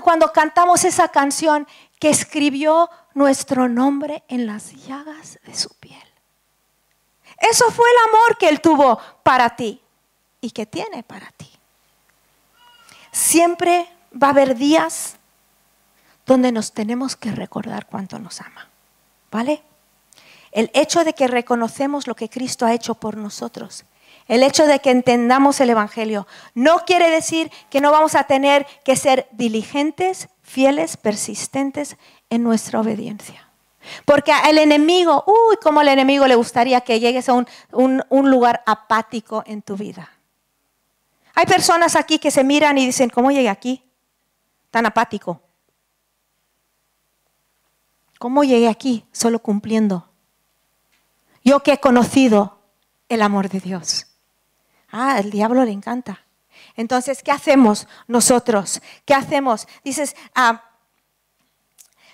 cuando 0.03 0.33
cantamos 0.33 0.87
esa 0.87 1.09
canción 1.09 1.68
que 1.98 2.09
escribió 2.09 2.88
nuestro 3.12 3.68
nombre 3.68 4.24
en 4.29 4.46
las 4.46 4.72
llagas 4.87 5.38
de 5.44 5.55
su 5.55 5.68
piel. 5.74 6.09
Eso 7.40 7.70
fue 7.70 7.88
el 7.90 8.09
amor 8.11 8.38
que 8.38 8.48
Él 8.48 8.61
tuvo 8.61 8.98
para 9.22 9.57
ti 9.57 9.81
y 10.40 10.50
que 10.50 10.66
tiene 10.66 11.03
para 11.03 11.31
ti. 11.33 11.50
Siempre 13.11 13.88
va 14.12 14.29
a 14.29 14.31
haber 14.31 14.57
días 14.57 15.16
donde 16.26 16.53
nos 16.53 16.72
tenemos 16.72 17.16
que 17.16 17.33
recordar 17.33 17.87
cuánto 17.87 18.18
nos 18.18 18.40
ama. 18.40 18.68
¿Vale? 19.33 19.62
El 20.53 20.70
hecho 20.74 21.03
de 21.05 21.14
que 21.14 21.29
reconocemos 21.29 22.07
lo 22.07 22.14
que 22.14 22.29
Cristo 22.29 22.66
ha 22.66 22.74
hecho 22.74 22.94
por 22.94 23.16
nosotros, 23.16 23.85
el 24.26 24.42
hecho 24.42 24.66
de 24.66 24.81
que 24.81 24.90
entendamos 24.90 25.61
el 25.61 25.70
Evangelio, 25.70 26.26
no 26.55 26.85
quiere 26.85 27.11
decir 27.11 27.50
que 27.68 27.81
no 27.81 27.90
vamos 27.90 28.14
a 28.14 28.24
tener 28.24 28.66
que 28.85 28.96
ser 28.96 29.29
diligentes, 29.33 30.29
fieles, 30.42 30.96
persistentes 30.96 31.96
en 32.29 32.42
nuestra 32.42 32.81
obediencia. 32.81 33.49
Porque 34.05 34.33
al 34.33 34.59
enemigo, 34.59 35.24
uy, 35.26 35.57
como 35.62 35.81
al 35.81 35.88
enemigo 35.88 36.26
le 36.26 36.35
gustaría 36.35 36.81
que 36.81 37.00
llegues 37.00 37.29
a 37.29 37.35
un, 37.35 38.31
lugar 38.31 38.62
apático 38.66 39.42
en 39.46 39.62
tu 39.62 39.76
vida. 39.76 40.11
Hay 41.35 41.46
personas 41.46 41.96
aquí 41.96 42.18
que 42.18 42.31
se 42.31 42.44
miran 42.44 42.79
y 42.79 42.87
dicen, 42.87 43.11
¿cómo 43.11 43.31
llegué 43.31 43.48
aquí? 43.48 43.83
Tan 44.70 44.87
apático. 44.87 45.40
¿Cómo 48.18 48.44
llegué 48.44 48.68
aquí? 48.68 49.07
Solo 49.12 49.38
cumpliendo. 49.38 50.09
Yo 51.42 51.61
que 51.62 51.72
he 51.72 51.81
conocido 51.81 52.59
el 53.09 53.22
amor 53.22 53.48
de 53.48 53.61
Dios. 53.61 54.07
Ah, 54.90 55.18
el 55.18 55.31
diablo 55.31 55.64
le 55.64 55.72
encanta. 55.72 56.20
Entonces, 56.76 57.22
¿qué 57.22 57.31
hacemos 57.31 57.88
nosotros? 58.07 58.83
¿Qué 59.05 59.14
hacemos? 59.14 59.66
Dices, 59.85 60.14
ah, 60.35 60.69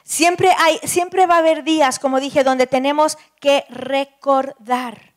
Siempre, 0.06 0.52
hay, 0.56 0.78
siempre 0.84 1.26
va 1.26 1.34
a 1.34 1.38
haber 1.38 1.64
días, 1.64 1.98
como 1.98 2.20
dije, 2.20 2.44
donde 2.44 2.68
tenemos 2.68 3.18
que 3.40 3.64
recordar. 3.68 5.14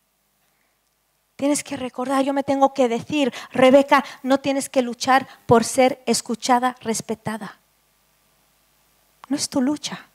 Tienes 1.35 1.63
que 1.63 1.77
recordar, 1.77 2.25
yo 2.25 2.33
me 2.33 2.41
tengo 2.41 2.73
que 2.73 2.89
decir, 2.89 3.31
Rebeca, 3.51 4.03
no 4.23 4.39
tienes 4.39 4.67
que 4.67 4.81
luchar 4.81 5.27
por 5.45 5.63
ser 5.63 6.01
escuchada, 6.07 6.75
respetada. 6.81 7.59
No 9.27 9.35
es 9.35 9.47
tu 9.47 9.61
lucha. 9.61 10.07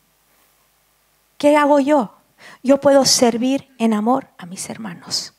¿Qué 1.38 1.56
hago 1.56 1.78
yo? 1.78 2.16
Yo 2.64 2.80
puedo 2.80 3.04
servir 3.04 3.72
en 3.78 3.94
amor 3.94 4.26
a 4.38 4.44
mis 4.44 4.68
hermanos. 4.68 5.34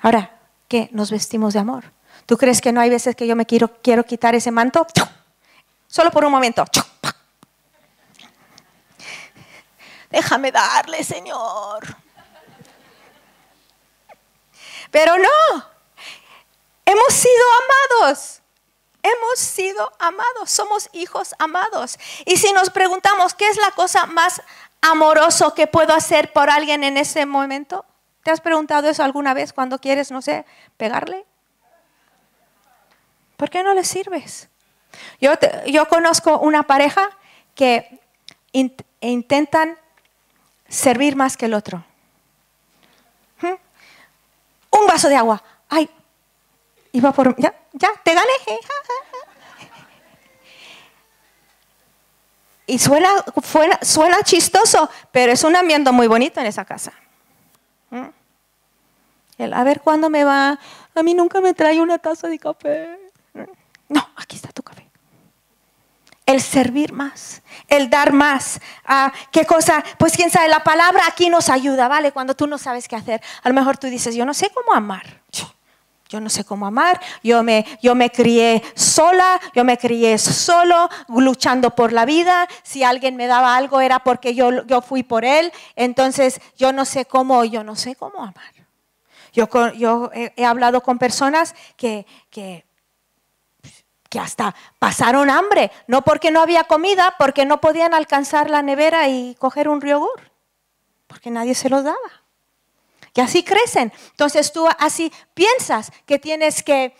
Ahora, 0.00 0.40
¿qué? 0.66 0.88
Nos 0.90 1.12
vestimos 1.12 1.54
de 1.54 1.60
amor. 1.60 1.92
¿Tú 2.26 2.36
crees 2.36 2.60
que 2.60 2.72
no 2.72 2.80
hay 2.80 2.90
veces 2.90 3.14
que 3.14 3.28
yo 3.28 3.36
me 3.36 3.46
quiero, 3.46 3.80
quiero 3.80 4.04
quitar 4.04 4.34
ese 4.34 4.50
manto? 4.50 4.84
Solo 5.90 6.12
por 6.12 6.24
un 6.24 6.30
momento. 6.30 6.64
Déjame 10.08 10.52
darle, 10.52 11.02
Señor. 11.02 11.96
Pero 14.92 15.16
no, 15.18 15.66
hemos 16.84 17.12
sido 17.12 17.44
amados. 17.98 18.36
Hemos 19.02 19.38
sido 19.38 19.92
amados, 19.98 20.50
somos 20.50 20.90
hijos 20.92 21.34
amados. 21.38 21.98
Y 22.26 22.36
si 22.36 22.52
nos 22.52 22.70
preguntamos, 22.70 23.34
¿qué 23.34 23.48
es 23.48 23.56
la 23.56 23.70
cosa 23.70 24.04
más 24.06 24.42
amoroso 24.82 25.54
que 25.54 25.66
puedo 25.66 25.94
hacer 25.94 26.32
por 26.32 26.50
alguien 26.50 26.84
en 26.84 26.98
ese 26.98 27.24
momento? 27.24 27.86
¿Te 28.22 28.30
has 28.30 28.42
preguntado 28.42 28.90
eso 28.90 29.02
alguna 29.02 29.32
vez 29.32 29.54
cuando 29.54 29.78
quieres, 29.78 30.10
no 30.10 30.20
sé, 30.20 30.44
pegarle? 30.76 31.24
¿Por 33.38 33.48
qué 33.48 33.62
no 33.62 33.72
le 33.72 33.84
sirves? 33.84 34.50
Yo, 35.20 35.32
yo 35.66 35.88
conozco 35.88 36.38
una 36.38 36.62
pareja 36.64 37.10
que 37.54 38.00
intentan 39.00 39.76
servir 40.68 41.16
más 41.16 41.36
que 41.36 41.46
el 41.46 41.54
otro. 41.54 41.84
¿Mm? 43.40 44.78
Un 44.78 44.86
vaso 44.86 45.08
de 45.08 45.16
agua. 45.16 45.42
Ay, 45.68 45.88
iba 46.92 47.12
por... 47.12 47.36
Ya, 47.36 47.54
ya, 47.72 47.90
te 48.02 48.14
gané. 48.14 48.32
Y 52.66 52.78
suena, 52.78 53.08
suena, 53.82 54.22
chistoso, 54.22 54.88
pero 55.10 55.32
es 55.32 55.42
un 55.42 55.56
ambiente 55.56 55.90
muy 55.90 56.06
bonito 56.06 56.38
en 56.38 56.46
esa 56.46 56.64
casa. 56.64 56.92
¿Mm? 57.90 58.06
El, 59.38 59.52
a 59.54 59.64
ver 59.64 59.80
cuándo 59.80 60.08
me 60.08 60.22
va. 60.22 60.56
A 60.94 61.02
mí 61.02 61.14
nunca 61.14 61.40
me 61.40 61.52
trae 61.52 61.80
una 61.80 61.98
taza 61.98 62.28
de 62.28 62.38
café. 62.38 62.96
¿Mm? 63.32 63.42
No, 63.88 64.08
aquí 64.14 64.36
está 64.36 64.52
tu 64.52 64.62
café. 64.62 64.79
El 66.30 66.40
servir 66.40 66.92
más, 66.92 67.42
el 67.66 67.90
dar 67.90 68.12
más. 68.12 68.60
Ah, 68.84 69.12
¿Qué 69.32 69.44
cosa? 69.44 69.82
Pues 69.98 70.14
quién 70.16 70.30
sabe, 70.30 70.48
la 70.48 70.62
palabra 70.62 71.02
aquí 71.08 71.28
nos 71.28 71.48
ayuda, 71.48 71.88
¿vale? 71.88 72.12
Cuando 72.12 72.36
tú 72.36 72.46
no 72.46 72.56
sabes 72.56 72.86
qué 72.86 72.94
hacer. 72.94 73.20
A 73.42 73.48
lo 73.48 73.54
mejor 73.54 73.78
tú 73.78 73.88
dices, 73.88 74.14
yo 74.14 74.24
no 74.24 74.32
sé 74.32 74.48
cómo 74.50 74.72
amar. 74.72 75.22
Yo 76.08 76.20
no 76.20 76.28
sé 76.28 76.44
cómo 76.44 76.66
amar, 76.66 77.00
yo 77.22 77.42
me, 77.42 77.64
yo 77.82 77.94
me 77.94 78.10
crié 78.10 78.62
sola, 78.74 79.40
yo 79.54 79.64
me 79.64 79.76
crié 79.76 80.18
solo, 80.18 80.88
luchando 81.08 81.74
por 81.74 81.92
la 81.92 82.04
vida. 82.04 82.48
Si 82.62 82.84
alguien 82.84 83.16
me 83.16 83.26
daba 83.26 83.56
algo 83.56 83.80
era 83.80 83.98
porque 84.00 84.34
yo, 84.34 84.64
yo 84.66 84.82
fui 84.82 85.02
por 85.02 85.24
él. 85.24 85.52
Entonces 85.74 86.40
yo 86.56 86.72
no 86.72 86.84
sé 86.84 87.06
cómo, 87.06 87.44
yo 87.44 87.64
no 87.64 87.74
sé 87.74 87.96
cómo 87.96 88.22
amar. 88.22 88.52
Yo, 89.32 89.48
yo 89.74 90.10
he, 90.12 90.44
hablado 90.44 90.80
con 90.82 90.98
personas 90.98 91.56
que, 91.76 92.06
que, 92.30 92.64
que 94.10 94.18
hasta 94.18 94.54
pasaron 94.78 95.30
hambre, 95.30 95.70
no 95.86 96.02
porque 96.02 96.30
no 96.30 96.42
había 96.42 96.64
comida, 96.64 97.14
porque 97.18 97.46
no 97.46 97.60
podían 97.60 97.94
alcanzar 97.94 98.50
la 98.50 98.60
nevera 98.60 99.08
y 99.08 99.36
coger 99.36 99.68
un 99.68 99.80
yogur, 99.80 100.32
porque 101.06 101.30
nadie 101.30 101.54
se 101.54 101.70
los 101.70 101.84
daba. 101.84 101.96
Y 103.14 103.20
así 103.20 103.42
crecen. 103.42 103.92
Entonces 104.10 104.52
tú 104.52 104.66
así 104.78 105.12
piensas 105.34 105.92
que 106.06 106.18
tienes 106.18 106.62
que, 106.62 106.94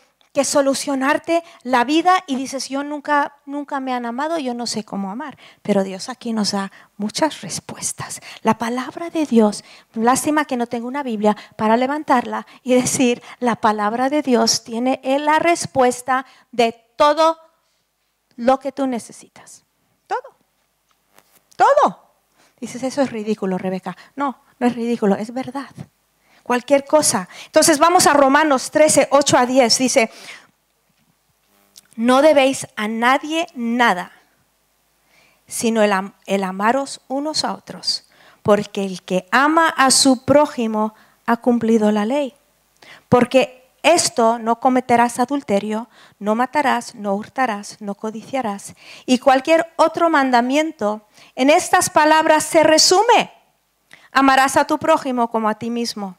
solucionarte 0.44 1.42
la 1.64 1.84
vida 1.84 2.24
y 2.26 2.36
dices, 2.36 2.68
yo 2.68 2.82
nunca, 2.82 3.36
nunca 3.44 3.78
me 3.78 3.92
han 3.92 4.06
amado, 4.06 4.38
yo 4.38 4.54
no 4.54 4.66
sé 4.66 4.84
cómo 4.84 5.10
amar. 5.10 5.36
Pero 5.60 5.82
Dios 5.82 6.08
aquí 6.08 6.32
nos 6.32 6.52
da 6.52 6.72
muchas 6.96 7.42
respuestas. 7.42 8.20
La 8.42 8.56
palabra 8.56 9.10
de 9.10 9.26
Dios, 9.26 9.64
lástima 9.92 10.46
que 10.46 10.56
no 10.56 10.66
tengo 10.66 10.86
una 10.86 11.02
Biblia 11.02 11.36
para 11.56 11.76
levantarla 11.76 12.46
y 12.62 12.74
decir, 12.74 13.22
la 13.40 13.56
palabra 13.56 14.08
de 14.08 14.22
Dios 14.22 14.64
tiene 14.64 15.00
la 15.02 15.40
respuesta 15.40 16.24
de 16.52 16.89
todo 17.00 17.38
lo 18.36 18.60
que 18.60 18.72
tú 18.72 18.86
necesitas. 18.86 19.64
Todo. 20.06 20.36
Todo. 21.56 22.12
Dices, 22.60 22.82
eso 22.82 23.00
es 23.00 23.10
ridículo, 23.10 23.56
Rebeca. 23.56 23.96
No, 24.16 24.42
no 24.58 24.66
es 24.66 24.74
ridículo, 24.74 25.14
es 25.16 25.32
verdad 25.32 25.70
cualquier 26.42 26.84
cosa. 26.84 27.28
Entonces 27.46 27.78
vamos 27.78 28.08
a 28.08 28.12
Romanos 28.12 28.72
13, 28.72 29.08
8 29.12 29.38
a 29.38 29.46
10. 29.46 29.78
Dice, 29.78 30.10
no 31.94 32.22
debéis 32.22 32.66
a 32.74 32.88
nadie 32.88 33.46
nada, 33.54 34.10
sino 35.46 35.82
el, 35.82 35.92
el 36.26 36.42
amaros 36.42 37.02
unos 37.06 37.44
a 37.44 37.54
otros, 37.54 38.04
porque 38.42 38.84
el 38.84 39.02
que 39.02 39.28
ama 39.30 39.68
a 39.68 39.92
su 39.92 40.24
prójimo 40.24 40.94
ha 41.24 41.36
cumplido 41.36 41.92
la 41.92 42.04
ley. 42.04 42.34
Porque 43.08 43.59
esto 43.82 44.38
no 44.38 44.60
cometerás 44.60 45.18
adulterio, 45.18 45.88
no 46.18 46.34
matarás, 46.34 46.94
no 46.94 47.14
hurtarás, 47.14 47.80
no 47.80 47.94
codiciarás. 47.94 48.74
Y 49.06 49.18
cualquier 49.18 49.72
otro 49.76 50.10
mandamiento 50.10 51.02
en 51.34 51.50
estas 51.50 51.90
palabras 51.90 52.44
se 52.44 52.62
resume. 52.62 53.32
Amarás 54.12 54.56
a 54.56 54.66
tu 54.66 54.78
prójimo 54.78 55.30
como 55.30 55.48
a 55.48 55.54
ti 55.54 55.70
mismo. 55.70 56.16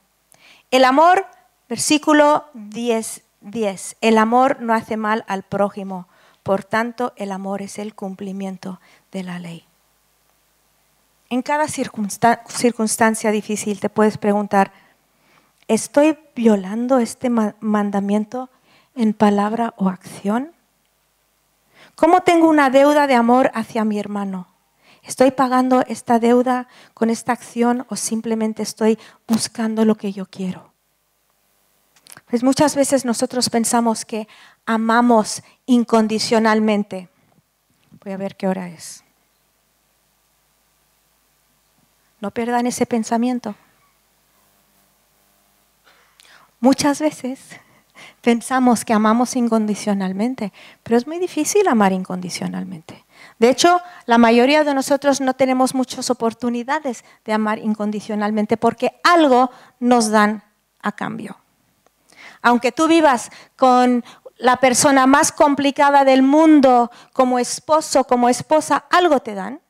El 0.72 0.86
amor, 0.86 1.28
versículo 1.68 2.46
10, 2.54 3.22
10, 3.42 3.98
el 4.02 4.18
amor 4.18 4.62
no 4.62 4.74
hace 4.74 4.98
mal 4.98 5.26
al 5.28 5.44
prójimo, 5.44 6.08
por 6.44 6.64
tanto 6.64 7.14
el 7.18 7.32
amor 7.32 7.62
es 7.62 7.78
el 7.78 7.94
cumplimiento 7.94 8.80
de 9.12 9.24
la 9.24 9.40
ley. 9.40 9.66
En 11.30 11.42
cada 11.42 11.68
circunstancia 11.68 13.32
difícil 13.32 13.80
te 13.80 13.90
puedes 13.90 14.18
preguntar, 14.18 14.74
¿estoy 15.74 16.18
violando 16.36 17.00
este 17.00 17.30
mandamiento 17.30 18.50
en 18.94 19.14
palabra 19.14 19.74
o 19.78 19.88
acción? 19.88 20.52
¿Cómo 21.96 22.22
tengo 22.22 22.50
una 22.50 22.70
deuda 22.70 23.08
de 23.08 23.16
amor 23.16 23.52
hacia 23.54 23.86
mi 23.86 23.98
hermano? 23.98 24.48
¿Estoy 25.02 25.32
pagando 25.32 25.82
esta 25.88 26.20
deuda 26.20 26.68
con 26.94 27.10
esta 27.10 27.32
acción 27.32 27.86
o 27.90 27.96
simplemente 27.96 28.62
estoy 28.64 29.00
buscando 29.28 29.86
lo 29.86 29.96
que 29.96 30.12
yo 30.12 30.26
quiero? 30.26 30.74
Pues 32.30 32.44
muchas 32.44 32.76
veces 32.76 33.06
nosotros 33.06 33.50
pensamos 33.50 34.04
que 34.04 34.28
amamos 34.66 35.42
incondicionalmente. 35.66 37.08
Voy 38.04 38.12
a 38.12 38.18
ver 38.18 38.36
qué 38.36 38.48
hora 38.48 38.68
es. 38.68 39.06
No 42.20 42.32
pierdan 42.32 42.68
ese 42.68 42.86
pensamiento. 42.86 43.56
Muchas 46.62 47.02
veces 47.02 47.40
pensamos 48.22 48.86
que 48.86 48.94
amamos 48.94 49.36
incondicionalmente, 49.36 50.54
pero 50.84 50.96
es 50.96 51.08
muy 51.08 51.18
difícil 51.18 51.68
amar 51.68 51.92
incondicionalmente. 51.92 53.04
De 53.40 53.50
hecho, 53.50 53.82
la 54.06 54.20
mayoría 54.20 54.64
de 54.64 54.76
nosotros 54.76 55.22
no 55.22 55.34
tenemos 55.34 55.74
muchas 55.74 56.12
oportunidades 56.12 57.04
de 57.26 57.34
amar 57.34 57.58
incondicionalmente 57.58 58.58
porque 58.58 59.00
algo 59.04 59.50
nos 59.80 60.12
dan 60.12 60.44
a 60.80 60.92
cambio. 60.92 61.36
Aunque 62.44 62.72
tú 62.72 62.88
vivas 62.88 63.32
con 63.56 64.06
la 64.38 64.58
persona 64.58 65.08
más 65.08 65.32
complicada 65.32 66.06
del 66.06 66.22
mundo 66.22 66.92
como 67.12 67.40
esposo, 67.40 68.04
como 68.04 68.30
esposa, 68.30 68.86
algo 68.92 69.20
te 69.20 69.34
dan. 69.34 69.62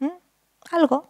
¿Mm? 0.00 0.10
Algo. 0.72 1.08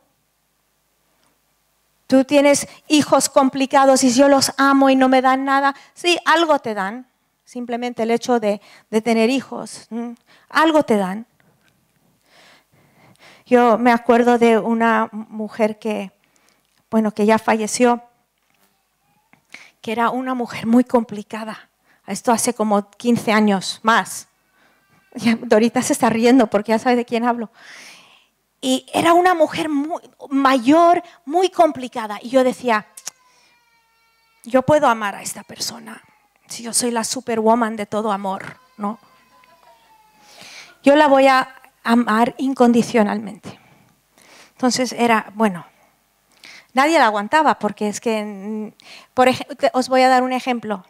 Tú 2.09 2.25
tienes 2.25 2.67
hijos 2.89 3.29
complicados 3.29 4.03
y 4.03 4.11
yo 4.11 4.29
los 4.29 4.55
amo 4.57 4.89
y 4.89 4.97
no 4.97 5.11
me 5.11 5.21
dan 5.21 5.45
nada. 5.45 5.75
Sí, 5.93 6.19
algo 6.25 6.59
te 6.59 6.73
dan. 6.73 7.07
Simplemente 7.45 8.03
el 8.03 8.11
hecho 8.11 8.41
de, 8.41 8.63
tener 9.05 9.29
hijos. 9.29 9.89
Algo 10.49 10.85
te 10.85 10.97
dan. 10.97 11.27
Yo 13.45 13.77
me 13.77 13.93
acuerdo 13.93 14.39
de 14.39 14.59
una 14.59 15.11
mujer 15.13 15.79
que, 15.79 16.11
bueno, 16.91 17.13
que 17.13 17.27
ya 17.27 17.39
falleció, 17.39 18.03
que 19.83 19.93
era 19.93 20.09
una 20.09 20.33
mujer 20.33 20.67
muy 20.67 20.85
complicada. 20.85 21.69
Esto 22.07 22.33
hace 22.33 22.55
como 22.55 22.91
15 22.91 23.33
años 23.33 23.81
más. 23.83 24.29
Dorita 25.43 25.83
se 25.83 25.93
está 25.93 26.09
riendo 26.09 26.47
porque 26.47 26.73
ya 26.73 26.79
sabe 26.79 26.97
de 26.97 27.05
quién 27.05 27.25
hablo. 27.25 27.51
Y 28.61 28.87
era 28.93 29.13
una 29.15 29.35
mujer 29.35 29.69
muy 29.69 30.03
mayor, 30.31 31.03
muy 31.25 31.49
complicada. 31.49 32.19
Y 32.21 32.31
yo 32.31 32.43
decía, 32.43 32.87
yo 34.45 34.63
puedo 34.63 34.89
amar 34.89 35.15
a 35.15 35.23
esta 35.23 35.45
persona. 35.45 36.03
Si 36.49 36.63
yo 36.63 36.73
soy 36.73 36.91
la 36.91 37.05
superwoman 37.05 37.77
de 37.77 37.87
todo 37.87 38.11
amor, 38.11 38.57
¿no? 38.77 38.99
Yo 40.83 40.97
la 40.97 41.07
voy 41.07 41.27
a 41.27 41.55
amar 41.85 42.35
incondicionalmente. 42.39 43.59
Entonces 44.53 44.93
era, 44.93 45.31
bueno, 45.35 45.65
nadie 46.73 46.99
la 46.99 47.07
aguantaba 47.07 47.59
porque 47.59 47.89
es 47.89 48.01
que, 48.01 48.73
os 49.73 49.89
voy 49.89 50.03
a 50.03 50.09
dar 50.09 50.23
un 50.23 50.33
ejemplo. 50.33 50.85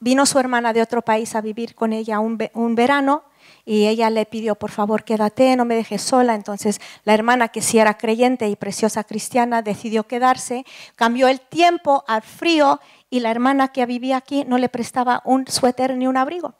Vino 0.00 0.26
su 0.26 0.38
hermana 0.38 0.72
de 0.72 0.82
otro 0.82 1.02
país 1.02 1.34
a 1.34 1.42
vivir 1.42 1.74
con 1.74 1.92
ella 1.92 2.18
un 2.18 2.74
verano 2.74 3.22
y 3.70 3.86
ella 3.86 4.10
le 4.10 4.26
pidió, 4.26 4.56
por 4.56 4.72
favor, 4.72 5.04
quédate, 5.04 5.54
no 5.54 5.64
me 5.64 5.76
dejes 5.76 6.02
sola. 6.02 6.34
Entonces 6.34 6.80
la 7.04 7.14
hermana, 7.14 7.50
que 7.50 7.62
sí 7.62 7.78
era 7.78 7.96
creyente 7.96 8.48
y 8.48 8.56
preciosa 8.56 9.04
cristiana, 9.04 9.62
decidió 9.62 10.08
quedarse, 10.08 10.64
cambió 10.96 11.28
el 11.28 11.40
tiempo 11.40 12.02
al 12.08 12.22
frío 12.22 12.80
y 13.10 13.20
la 13.20 13.30
hermana 13.30 13.68
que 13.68 13.86
vivía 13.86 14.16
aquí 14.16 14.44
no 14.44 14.58
le 14.58 14.68
prestaba 14.68 15.22
un 15.24 15.46
suéter 15.46 15.96
ni 15.96 16.08
un 16.08 16.16
abrigo. 16.16 16.54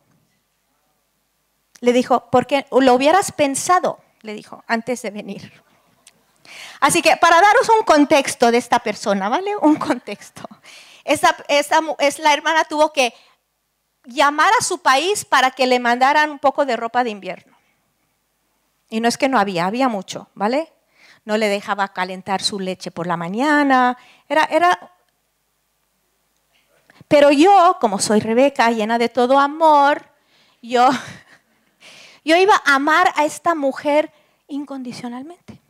Le 1.81 1.93
dijo, 1.93 2.29
porque 2.31 2.67
lo 2.71 2.95
hubieras 2.95 3.33
pensado, 3.33 3.99
le 4.21 4.35
dijo, 4.35 4.63
antes 4.69 5.03
de 5.03 5.11
venir. 5.11 5.53
Así 6.79 7.03
que 7.03 7.17
para 7.17 7.41
daros 7.41 7.69
un 7.77 7.85
contexto 7.85 8.53
de 8.53 8.59
esta 8.59 8.79
persona, 8.79 9.29
¿vale? 9.29 9.57
Un 9.63 9.75
contexto. 9.75 10.43
Esta, 11.03 11.35
es 11.49 12.21
la 12.21 12.33
hermana 12.33 12.63
tuvo 12.67 12.93
que 12.93 13.13
llamar 14.05 14.53
a 14.59 14.65
su 14.65 14.79
país 14.79 15.25
para 15.25 15.51
que 15.51 15.67
le 15.67 15.81
mandaran 15.81 16.31
un 16.31 16.39
poco 16.39 16.65
de 16.65 16.77
ropa 16.77 17.05
de 17.05 17.11
invierno. 17.11 17.57
Y 18.89 19.01
no 19.01 19.09
es 19.09 19.17
que 19.17 19.29
no 19.29 19.39
había, 19.39 19.67
había 19.67 19.89
mucho, 19.89 20.29
¿vale? 20.35 20.73
No 21.25 21.37
le 21.37 21.49
dejaba 21.49 21.93
calentar 21.93 22.43
su 22.43 22.59
leche 22.59 22.91
por 22.91 23.07
la 23.07 23.17
mañana. 23.17 23.97
Era, 24.29 24.45
era... 24.45 24.93
Pero 27.07 27.31
yo, 27.31 27.77
como 27.81 27.99
soy 27.99 28.21
Rebeca, 28.21 28.71
llena 28.71 28.99
de 28.99 29.09
todo 29.09 29.39
amor, 29.39 30.07
yo, 30.61 30.89
yo 32.25 32.37
iba 32.37 32.55
a 32.65 32.75
amar 32.75 33.13
a 33.17 33.25
esta 33.25 33.55
mujer 33.55 34.13
incondicionalmente. 34.49 35.61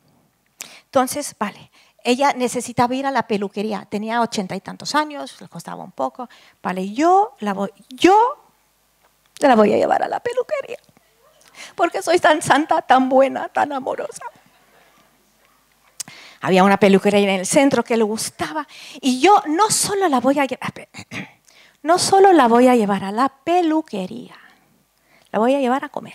Entonces, 0.84 1.36
vale, 1.38 1.70
ella 2.04 2.32
necesitaba 2.32 2.94
ir 2.94 3.06
a 3.06 3.10
la 3.10 3.26
peluquería, 3.26 3.86
tenía 3.88 4.20
ochenta 4.20 4.56
y 4.56 4.60
tantos 4.60 4.94
años, 4.94 5.40
le 5.40 5.48
costaba 5.48 5.84
un 5.84 5.92
poco, 5.92 6.28
vale, 6.62 6.92
yo 6.92 7.36
la 7.40 7.54
voy, 7.54 7.70
yo 7.88 8.16
la 9.38 9.56
voy 9.56 9.72
a 9.72 9.76
llevar 9.76 10.02
a 10.02 10.08
la 10.08 10.20
peluquería, 10.20 10.78
porque 11.74 12.02
soy 12.02 12.18
tan 12.18 12.42
santa, 12.42 12.82
tan 12.82 13.08
buena, 13.08 13.48
tan 13.48 13.72
amorosa. 13.72 14.22
Había 16.42 16.64
una 16.64 16.78
peluquería 16.78 17.20
en 17.20 17.40
el 17.40 17.46
centro 17.46 17.84
que 17.84 17.96
le 17.96 18.02
gustaba 18.02 18.66
y 19.00 19.20
yo 19.20 19.42
no 19.46 19.70
solo 19.70 20.08
la 20.08 20.20
voy 20.20 20.38
a 20.38 20.46
llevar, 20.46 20.72
no 21.82 21.98
solo 21.98 22.32
la 22.32 22.48
voy 22.48 22.68
a 22.68 22.76
llevar 22.76 23.04
a 23.04 23.12
la 23.12 23.28
peluquería, 23.28 24.36
la 25.32 25.38
voy 25.38 25.54
a 25.54 25.60
llevar 25.60 25.84
a 25.84 25.90
comer. 25.90 26.14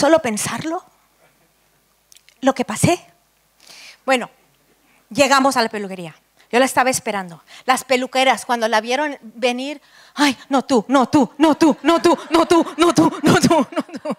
Solo 0.00 0.20
pensarlo, 0.20 0.82
lo 2.40 2.54
que 2.54 2.64
pasé. 2.64 3.04
Bueno, 4.06 4.30
llegamos 5.10 5.58
a 5.58 5.62
la 5.62 5.68
peluquería. 5.68 6.16
Yo 6.50 6.58
la 6.58 6.64
estaba 6.64 6.88
esperando. 6.88 7.42
Las 7.66 7.84
peluqueras, 7.84 8.46
cuando 8.46 8.66
la 8.66 8.80
vieron 8.80 9.18
venir, 9.20 9.82
ay, 10.14 10.38
no 10.48 10.62
tú, 10.62 10.86
no 10.88 11.10
tú, 11.10 11.34
no 11.36 11.54
tú, 11.54 11.76
no 11.82 12.00
tú, 12.00 12.16
no 12.30 12.46
tú, 12.46 12.66
no 12.78 12.94
tú, 12.94 13.12
no 13.22 13.40
tú, 13.40 13.66
no 13.76 13.82
tú. 13.82 14.16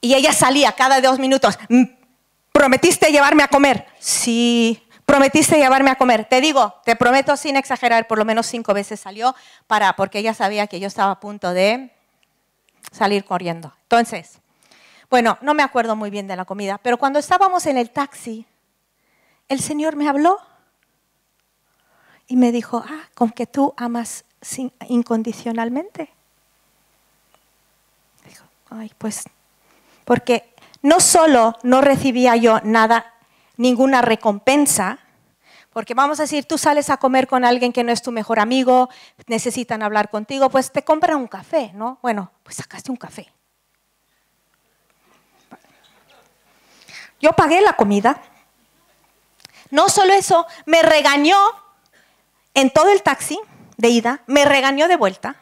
Y 0.00 0.14
ella 0.14 0.32
salía 0.32 0.72
cada 0.72 1.00
dos 1.00 1.20
minutos. 1.20 1.56
Mm, 1.68 1.84
¿Prometiste 2.50 3.12
llevarme 3.12 3.44
a 3.44 3.48
comer? 3.48 3.86
Sí. 4.00 4.82
Prometiste 5.10 5.58
llevarme 5.58 5.90
a 5.90 5.96
comer. 5.96 6.24
Te 6.24 6.40
digo, 6.40 6.72
te 6.84 6.94
prometo 6.94 7.36
sin 7.36 7.56
exagerar, 7.56 8.06
por 8.06 8.16
lo 8.16 8.24
menos 8.24 8.46
cinco 8.46 8.72
veces 8.72 9.00
salió 9.00 9.34
para, 9.66 9.96
porque 9.96 10.20
ella 10.20 10.34
sabía 10.34 10.68
que 10.68 10.78
yo 10.78 10.86
estaba 10.86 11.10
a 11.10 11.18
punto 11.18 11.52
de 11.52 11.90
salir 12.92 13.24
corriendo. 13.24 13.74
Entonces, 13.82 14.38
bueno, 15.10 15.36
no 15.40 15.52
me 15.52 15.64
acuerdo 15.64 15.96
muy 15.96 16.10
bien 16.10 16.28
de 16.28 16.36
la 16.36 16.44
comida, 16.44 16.78
pero 16.78 16.96
cuando 16.96 17.18
estábamos 17.18 17.66
en 17.66 17.76
el 17.76 17.90
taxi, 17.90 18.46
el 19.48 19.58
Señor 19.58 19.96
me 19.96 20.08
habló 20.08 20.38
y 22.28 22.36
me 22.36 22.52
dijo, 22.52 22.84
ah, 22.86 23.08
con 23.16 23.30
que 23.32 23.48
tú 23.48 23.74
amas 23.76 24.24
incondicionalmente. 24.86 26.08
Dijo, 28.28 28.44
ay, 28.70 28.92
pues, 28.96 29.24
porque 30.04 30.54
no 30.82 31.00
solo 31.00 31.56
no 31.64 31.80
recibía 31.80 32.36
yo 32.36 32.60
nada, 32.62 33.12
ninguna 33.60 34.00
recompensa, 34.00 34.98
porque 35.70 35.92
vamos 35.92 36.18
a 36.18 36.22
decir, 36.22 36.46
tú 36.46 36.56
sales 36.56 36.88
a 36.88 36.96
comer 36.96 37.26
con 37.26 37.44
alguien 37.44 37.74
que 37.74 37.84
no 37.84 37.92
es 37.92 38.00
tu 38.00 38.10
mejor 38.10 38.40
amigo, 38.40 38.88
necesitan 39.26 39.82
hablar 39.82 40.08
contigo, 40.08 40.48
pues 40.48 40.72
te 40.72 40.82
compran 40.82 41.18
un 41.18 41.28
café, 41.28 41.70
¿no? 41.74 41.98
Bueno, 42.00 42.32
pues 42.42 42.56
sacaste 42.56 42.90
un 42.90 42.96
café. 42.96 43.30
Yo 47.20 47.34
pagué 47.34 47.60
la 47.60 47.74
comida. 47.74 48.22
No 49.70 49.90
solo 49.90 50.14
eso, 50.14 50.46
me 50.64 50.80
regañó 50.80 51.36
en 52.54 52.70
todo 52.70 52.90
el 52.90 53.02
taxi 53.02 53.38
de 53.76 53.90
ida, 53.90 54.22
me 54.26 54.46
regañó 54.46 54.88
de 54.88 54.96
vuelta 54.96 55.36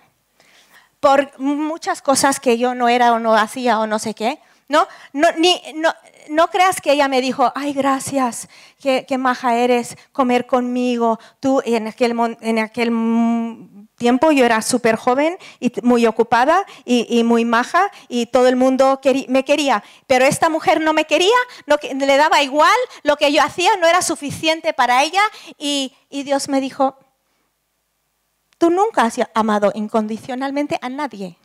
por 0.99 1.39
muchas 1.39 2.03
cosas 2.03 2.41
que 2.41 2.59
yo 2.59 2.75
no 2.75 2.89
era 2.89 3.13
o 3.13 3.21
no 3.21 3.37
hacía 3.37 3.79
o 3.79 3.87
no 3.87 4.01
sé 4.01 4.15
qué. 4.15 4.41
No, 4.69 4.87
no, 5.15 5.29
ni, 5.39 5.61
no, 5.77 5.95
no 6.29 6.49
creas 6.49 6.81
que 6.83 6.93
ella 6.93 7.09
me 7.09 7.23
dijo, 7.23 7.51
ay, 7.55 7.73
gracias, 7.73 8.49
qué, 8.79 9.19
maja 9.19 9.57
eres, 9.57 9.97
comer 10.13 10.47
conmigo. 10.47 11.19
Tú, 11.41 11.63
en 11.65 11.87
aquel, 11.87 12.15
tiempo 13.97 14.31
yo 14.31 14.45
era 14.45 14.61
súper 14.61 14.97
joven 14.97 15.39
y 15.59 15.73
muy 15.83 16.07
ocupada 16.07 16.67
y, 16.85 17.25
muy 17.25 17.47
maja 17.47 17.91
y 18.09 18.27
todo 18.27 18.47
el 18.47 18.57
mundo 18.57 19.01
me 19.29 19.45
quería. 19.45 19.83
Pero 20.07 20.27
esta 20.27 20.51
mujer 20.51 20.83
no 20.83 20.93
me 20.93 21.07
quería, 21.07 21.37
no, 21.67 21.77
le 21.83 22.17
daba 22.19 22.43
igual, 22.43 22.77
lo 23.03 23.17
que 23.17 23.33
yo 23.33 23.43
hacía 23.43 23.75
no 23.77 23.87
era 23.87 24.03
suficiente 24.03 24.75
para 24.75 25.03
ella 25.03 25.23
y, 25.57 25.95
y 26.11 26.25
Dios 26.25 26.49
me 26.51 26.61
dijo, 26.61 26.99
tú 28.59 28.69
nunca 28.69 29.05
has 29.05 29.17
amado 29.35 29.73
incondicionalmente 29.75 30.79
a 30.83 30.91
nadie. 30.91 31.39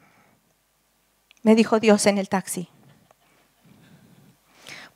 Me 1.41 1.55
dijo 1.55 1.79
Dios 1.79 2.05
en 2.05 2.17
el 2.17 2.27
taxi. 2.27 2.69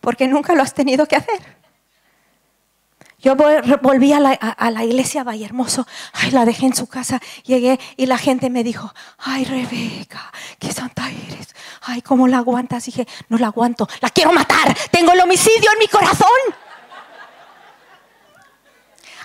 Porque 0.07 0.25
nunca 0.25 0.55
lo 0.55 0.63
has 0.63 0.73
tenido 0.73 1.05
que 1.05 1.17
hacer. 1.17 1.57
Yo 3.19 3.35
volví 3.35 4.13
a 4.13 4.21
la, 4.21 4.85
iglesia 4.85 5.25
Valle 5.25 5.43
Hermoso, 5.43 5.85
ay, 6.13 6.31
la 6.31 6.45
dejé 6.45 6.67
en 6.67 6.73
su 6.73 6.87
casa, 6.87 7.19
llegué 7.43 7.77
y 7.97 8.05
la 8.05 8.17
gente 8.17 8.49
me 8.49 8.63
dijo, 8.63 8.93
ay, 9.17 9.43
Rebeca, 9.43 10.31
qué 10.59 10.71
santa 10.71 11.09
eres, 11.09 11.53
ay, 11.81 12.01
¿cómo 12.01 12.29
la 12.29 12.37
aguantas? 12.37 12.85
dije, 12.85 13.05
no 13.27 13.37
la 13.37 13.47
aguanto, 13.47 13.85
la 13.99 14.09
quiero 14.09 14.31
matar, 14.31 14.73
tengo 14.91 15.11
el 15.11 15.19
homicidio 15.19 15.69
en 15.73 15.79
mi 15.79 15.89
corazón. 15.89 16.39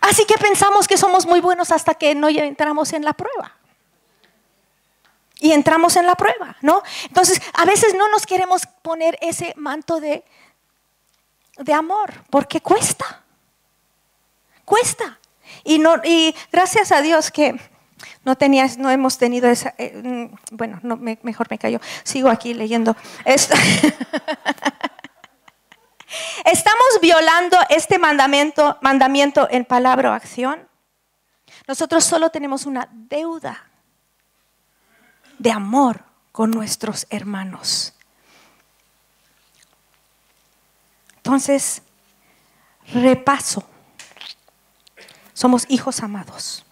Así 0.00 0.24
que 0.24 0.34
pensamos 0.34 0.88
que 0.88 0.98
somos 0.98 1.26
muy 1.26 1.40
buenos 1.40 1.70
hasta 1.70 1.94
que 1.94 2.16
no 2.16 2.28
entramos 2.28 2.92
en 2.92 3.04
la 3.04 3.12
prueba. 3.12 3.54
Y 5.38 5.52
entramos 5.52 5.94
en 5.94 6.06
la 6.06 6.16
prueba, 6.16 6.56
¿no? 6.60 6.82
Entonces, 7.04 7.40
a 7.54 7.64
veces 7.66 7.94
no 7.94 8.08
nos 8.08 8.26
queremos 8.26 8.66
poner 8.82 9.16
ese 9.20 9.54
manto 9.56 10.00
de, 10.00 10.24
de 11.58 11.72
amor, 11.72 12.12
porque 12.30 12.60
cuesta 12.60 13.22
cuesta. 14.64 15.18
Y, 15.64 15.78
no, 15.78 15.96
y 16.02 16.34
gracias 16.50 16.92
a 16.92 17.02
Dios 17.02 17.30
que 17.30 17.60
no, 18.24 18.36
tenías, 18.36 18.78
no 18.78 18.90
hemos 18.90 19.18
tenido 19.18 19.50
esa... 19.50 19.74
Eh, 19.76 20.00
mm, 20.02 20.34
bueno, 20.52 20.80
no, 20.82 20.96
mejor 20.96 21.48
me 21.50 21.58
callo. 21.58 21.78
Sigo 22.04 22.30
aquí 22.30 22.54
leyendo. 22.54 22.96
Estamos 26.44 27.00
violando 27.00 27.58
este 27.68 27.98
mandamiento, 27.98 28.78
mandamiento 28.80 29.46
en 29.50 29.64
palabra 29.66 30.10
o 30.10 30.14
acción. 30.14 30.66
Nosotros 31.68 32.02
solo 32.04 32.30
tenemos 32.30 32.64
una 32.66 32.88
deuda 32.90 33.66
de 35.38 35.52
amor 35.52 36.02
con 36.32 36.50
nuestros 36.50 37.06
hermanos. 37.10 37.94
Entonces, 41.24 41.82
repaso. 42.92 43.62
Somos 45.32 45.64
hijos 45.68 46.02
amados. 46.02 46.64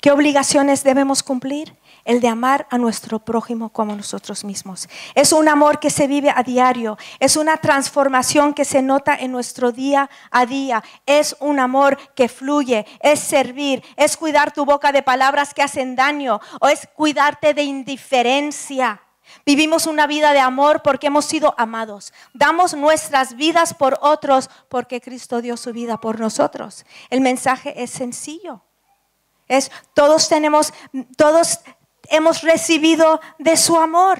¿Qué 0.00 0.12
obligaciones 0.12 0.84
debemos 0.84 1.24
cumplir? 1.24 1.76
El 2.04 2.20
de 2.20 2.28
amar 2.28 2.68
a 2.70 2.78
nuestro 2.78 3.18
prójimo 3.18 3.70
como 3.70 3.96
nosotros 3.96 4.44
mismos. 4.44 4.88
Es 5.16 5.32
un 5.32 5.48
amor 5.48 5.80
que 5.80 5.90
se 5.90 6.06
vive 6.06 6.30
a 6.30 6.44
diario, 6.44 6.98
es 7.18 7.36
una 7.36 7.56
transformación 7.56 8.54
que 8.54 8.64
se 8.64 8.82
nota 8.82 9.16
en 9.16 9.32
nuestro 9.32 9.72
día 9.72 10.08
a 10.30 10.46
día, 10.46 10.84
es 11.06 11.34
un 11.40 11.58
amor 11.58 11.98
que 12.14 12.28
fluye, 12.28 12.86
es 13.00 13.18
servir, 13.18 13.82
es 13.96 14.16
cuidar 14.16 14.52
tu 14.52 14.64
boca 14.64 14.92
de 14.92 15.02
palabras 15.02 15.54
que 15.54 15.62
hacen 15.62 15.96
daño 15.96 16.40
o 16.60 16.68
es 16.68 16.86
cuidarte 16.94 17.54
de 17.54 17.62
indiferencia. 17.62 19.03
Vivimos 19.44 19.86
una 19.86 20.06
vida 20.06 20.32
de 20.32 20.40
amor 20.40 20.82
porque 20.82 21.08
hemos 21.08 21.24
sido 21.24 21.54
amados. 21.58 22.12
Damos 22.32 22.74
nuestras 22.74 23.36
vidas 23.36 23.74
por 23.74 23.98
otros 24.00 24.50
porque 24.68 25.00
Cristo 25.00 25.40
dio 25.40 25.56
su 25.56 25.72
vida 25.72 26.00
por 26.00 26.20
nosotros. 26.20 26.84
El 27.10 27.20
mensaje 27.20 27.82
es 27.82 27.90
sencillo. 27.90 28.62
Es 29.48 29.70
todos 29.94 30.28
tenemos 30.28 30.72
todos 31.16 31.60
hemos 32.08 32.42
recibido 32.42 33.20
de 33.38 33.56
su 33.56 33.76
amor. 33.76 34.18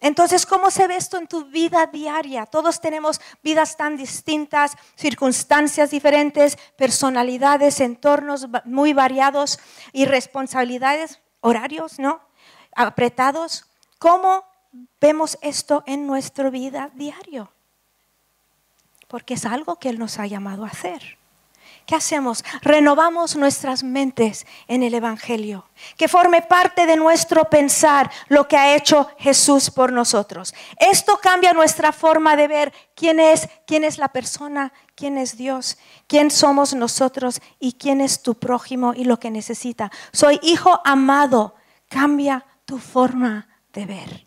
Entonces, 0.00 0.46
¿cómo 0.46 0.70
se 0.70 0.86
ve 0.86 0.96
esto 0.96 1.18
en 1.18 1.26
tu 1.26 1.44
vida 1.44 1.86
diaria? 1.86 2.46
Todos 2.46 2.80
tenemos 2.80 3.20
vidas 3.42 3.76
tan 3.76 3.98
distintas, 3.98 4.74
circunstancias 4.94 5.90
diferentes, 5.90 6.56
personalidades, 6.76 7.80
entornos 7.80 8.48
muy 8.64 8.94
variados 8.94 9.58
y 9.92 10.06
responsabilidades, 10.06 11.20
horarios, 11.40 11.98
¿no? 11.98 12.29
Apretados. 12.74 13.66
¿Cómo 13.98 14.44
vemos 15.00 15.38
esto 15.42 15.82
en 15.86 16.06
nuestra 16.06 16.50
vida 16.50 16.90
diario? 16.94 17.50
Porque 19.08 19.34
es 19.34 19.44
algo 19.44 19.76
que 19.76 19.88
Él 19.88 19.98
nos 19.98 20.18
ha 20.18 20.26
llamado 20.26 20.64
a 20.64 20.68
hacer. 20.68 21.18
¿Qué 21.90 21.96
hacemos? 21.96 22.44
Renovamos 22.62 23.34
nuestras 23.34 23.82
mentes 23.82 24.46
en 24.68 24.84
el 24.84 24.94
Evangelio. 24.94 25.66
Que 25.96 26.06
forme 26.06 26.40
parte 26.40 26.86
de 26.86 26.96
nuestro 26.96 27.46
pensar 27.46 28.08
lo 28.28 28.46
que 28.46 28.56
ha 28.56 28.76
hecho 28.76 29.10
Jesús 29.18 29.70
por 29.70 29.90
nosotros. 29.90 30.54
Esto 30.78 31.18
cambia 31.20 31.52
nuestra 31.52 31.90
forma 31.90 32.36
de 32.36 32.46
ver 32.46 32.72
quién 32.94 33.18
es, 33.18 33.48
quién 33.66 33.82
es 33.82 33.98
la 33.98 34.08
persona, 34.08 34.72
quién 34.94 35.18
es 35.18 35.36
Dios, 35.36 35.78
quién 36.06 36.30
somos 36.30 36.74
nosotros 36.74 37.40
y 37.58 37.72
quién 37.72 38.00
es 38.00 38.22
tu 38.22 38.36
prójimo 38.36 38.92
y 38.94 39.02
lo 39.02 39.18
que 39.18 39.32
necesita. 39.32 39.90
Soy 40.12 40.38
hijo 40.42 40.80
amado. 40.84 41.56
Cambia 41.88 42.46
tu 42.70 42.78
forma 42.78 43.48
de 43.72 43.84
ver. 43.84 44.26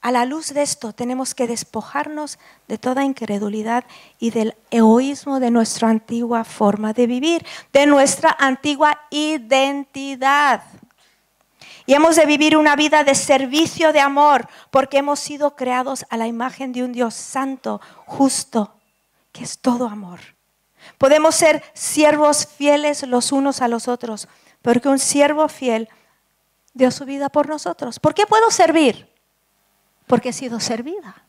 A 0.00 0.12
la 0.12 0.24
luz 0.24 0.54
de 0.54 0.62
esto 0.62 0.92
tenemos 0.92 1.34
que 1.34 1.48
despojarnos 1.48 2.38
de 2.68 2.78
toda 2.78 3.04
incredulidad 3.04 3.82
y 4.20 4.30
del 4.30 4.54
egoísmo 4.70 5.40
de 5.40 5.50
nuestra 5.50 5.88
antigua 5.88 6.44
forma 6.44 6.92
de 6.92 7.08
vivir, 7.08 7.44
de 7.72 7.86
nuestra 7.86 8.36
antigua 8.38 9.00
identidad. 9.10 10.62
Y 11.86 11.94
hemos 11.94 12.14
de 12.14 12.24
vivir 12.24 12.56
una 12.56 12.76
vida 12.76 13.02
de 13.02 13.16
servicio 13.16 13.92
de 13.92 13.98
amor, 13.98 14.48
porque 14.70 14.98
hemos 14.98 15.18
sido 15.18 15.56
creados 15.56 16.06
a 16.10 16.16
la 16.18 16.28
imagen 16.28 16.72
de 16.72 16.84
un 16.84 16.92
Dios 16.92 17.14
santo, 17.14 17.80
justo, 18.06 18.76
que 19.32 19.42
es 19.42 19.58
todo 19.58 19.88
amor. 19.88 20.20
Podemos 20.98 21.34
ser 21.34 21.64
siervos 21.74 22.46
fieles 22.46 23.02
los 23.02 23.32
unos 23.32 23.60
a 23.60 23.66
los 23.66 23.88
otros, 23.88 24.28
porque 24.62 24.88
un 24.88 25.00
siervo 25.00 25.48
fiel 25.48 25.88
dio 26.74 26.90
su 26.90 27.04
vida 27.04 27.28
por 27.28 27.48
nosotros. 27.48 27.98
¿Por 27.98 28.14
qué 28.14 28.26
puedo 28.26 28.50
servir? 28.50 29.08
Porque 30.06 30.30
he 30.30 30.32
sido 30.32 30.60
servida. 30.60 31.24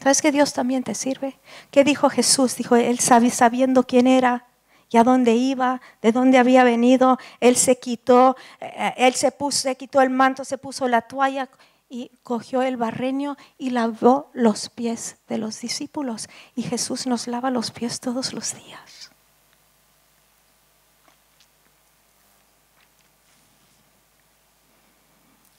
¿Sabes 0.00 0.22
que 0.22 0.32
Dios 0.32 0.52
también 0.52 0.84
te 0.84 0.94
sirve? 0.94 1.38
¿Qué 1.70 1.82
dijo 1.82 2.10
Jesús? 2.10 2.56
Dijo, 2.56 2.76
él 2.76 2.98
sabiendo 3.00 3.84
quién 3.84 4.06
era 4.06 4.46
y 4.90 4.98
a 4.98 5.04
dónde 5.04 5.34
iba, 5.34 5.80
de 6.00 6.12
dónde 6.12 6.38
había 6.38 6.62
venido, 6.62 7.18
él 7.40 7.56
se 7.56 7.78
quitó, 7.78 8.36
eh, 8.60 8.94
él 8.96 9.14
se 9.14 9.32
puso, 9.32 9.62
se 9.62 9.76
quitó 9.76 10.00
el 10.00 10.10
manto, 10.10 10.44
se 10.44 10.58
puso 10.58 10.86
la 10.86 11.02
toalla 11.02 11.48
y 11.88 12.10
cogió 12.22 12.62
el 12.62 12.76
barreño 12.76 13.36
y 13.58 13.70
lavó 13.70 14.30
los 14.32 14.68
pies 14.68 15.16
de 15.28 15.38
los 15.38 15.60
discípulos. 15.60 16.28
Y 16.54 16.62
Jesús 16.62 17.06
nos 17.06 17.26
lava 17.26 17.50
los 17.50 17.70
pies 17.70 18.00
todos 18.00 18.32
los 18.32 18.54
días. 18.54 18.95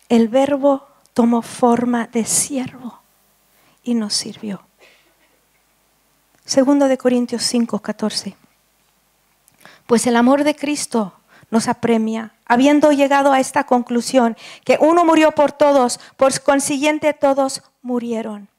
El 0.09 0.29
verbo 0.29 0.87
tomó 1.13 1.41
forma 1.41 2.07
de 2.07 2.25
siervo 2.25 2.99
y 3.83 3.93
nos 3.93 4.13
sirvió. 4.13 4.61
Segundo 6.45 6.87
de 6.87 6.97
Corintios 6.97 7.43
5, 7.43 7.79
14. 7.79 8.37
Pues 9.85 10.07
el 10.07 10.15
amor 10.15 10.43
de 10.43 10.55
Cristo 10.55 11.13
nos 11.49 11.67
apremia, 11.67 12.33
habiendo 12.45 12.91
llegado 12.91 13.33
a 13.33 13.39
esta 13.39 13.65
conclusión, 13.65 14.37
que 14.63 14.77
uno 14.79 15.05
murió 15.05 15.31
por 15.31 15.51
todos, 15.51 15.99
por 16.15 16.39
consiguiente 16.41 17.13
todos 17.13 17.63
murieron, 17.81 18.49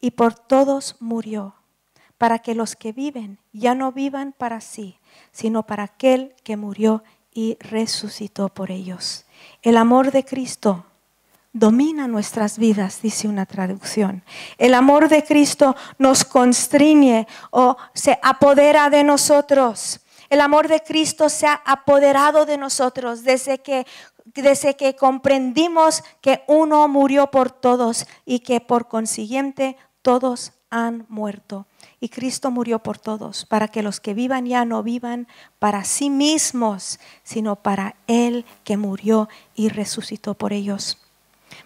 y 0.00 0.12
por 0.12 0.34
todos 0.34 0.96
murió, 1.00 1.54
para 2.18 2.38
que 2.38 2.54
los 2.54 2.76
que 2.76 2.92
viven 2.92 3.38
ya 3.52 3.74
no 3.74 3.92
vivan 3.92 4.32
para 4.36 4.60
sí, 4.60 4.98
sino 5.32 5.64
para 5.64 5.84
aquel 5.84 6.34
que 6.42 6.56
murió 6.56 7.02
y 7.36 7.58
resucitó 7.60 8.48
por 8.48 8.70
ellos. 8.70 9.26
El 9.60 9.76
amor 9.76 10.10
de 10.10 10.24
Cristo 10.24 10.86
domina 11.52 12.08
nuestras 12.08 12.58
vidas, 12.58 13.02
dice 13.02 13.28
una 13.28 13.44
traducción. 13.44 14.24
El 14.56 14.72
amor 14.72 15.10
de 15.10 15.22
Cristo 15.22 15.76
nos 15.98 16.24
constriñe 16.24 17.28
o 17.50 17.76
se 17.92 18.18
apodera 18.22 18.88
de 18.88 19.04
nosotros. 19.04 20.00
El 20.30 20.40
amor 20.40 20.66
de 20.66 20.82
Cristo 20.82 21.28
se 21.28 21.46
ha 21.46 21.60
apoderado 21.66 22.46
de 22.46 22.56
nosotros 22.56 23.22
desde 23.22 23.58
que, 23.58 23.86
desde 24.24 24.74
que 24.74 24.96
comprendimos 24.96 26.02
que 26.22 26.42
uno 26.46 26.88
murió 26.88 27.30
por 27.30 27.50
todos 27.50 28.06
y 28.24 28.40
que 28.40 28.62
por 28.62 28.88
consiguiente 28.88 29.76
todos 30.00 30.52
han 30.84 31.06
muerto. 31.08 31.66
Y 32.00 32.08
Cristo 32.08 32.50
murió 32.50 32.80
por 32.80 32.98
todos, 32.98 33.46
para 33.46 33.68
que 33.68 33.82
los 33.82 34.00
que 34.00 34.14
vivan 34.14 34.46
ya 34.46 34.64
no 34.64 34.82
vivan 34.82 35.26
para 35.58 35.84
sí 35.84 36.10
mismos, 36.10 37.00
sino 37.22 37.56
para 37.56 37.94
Él 38.06 38.44
que 38.64 38.76
murió 38.76 39.28
y 39.54 39.68
resucitó 39.68 40.34
por 40.34 40.52
ellos. 40.52 40.98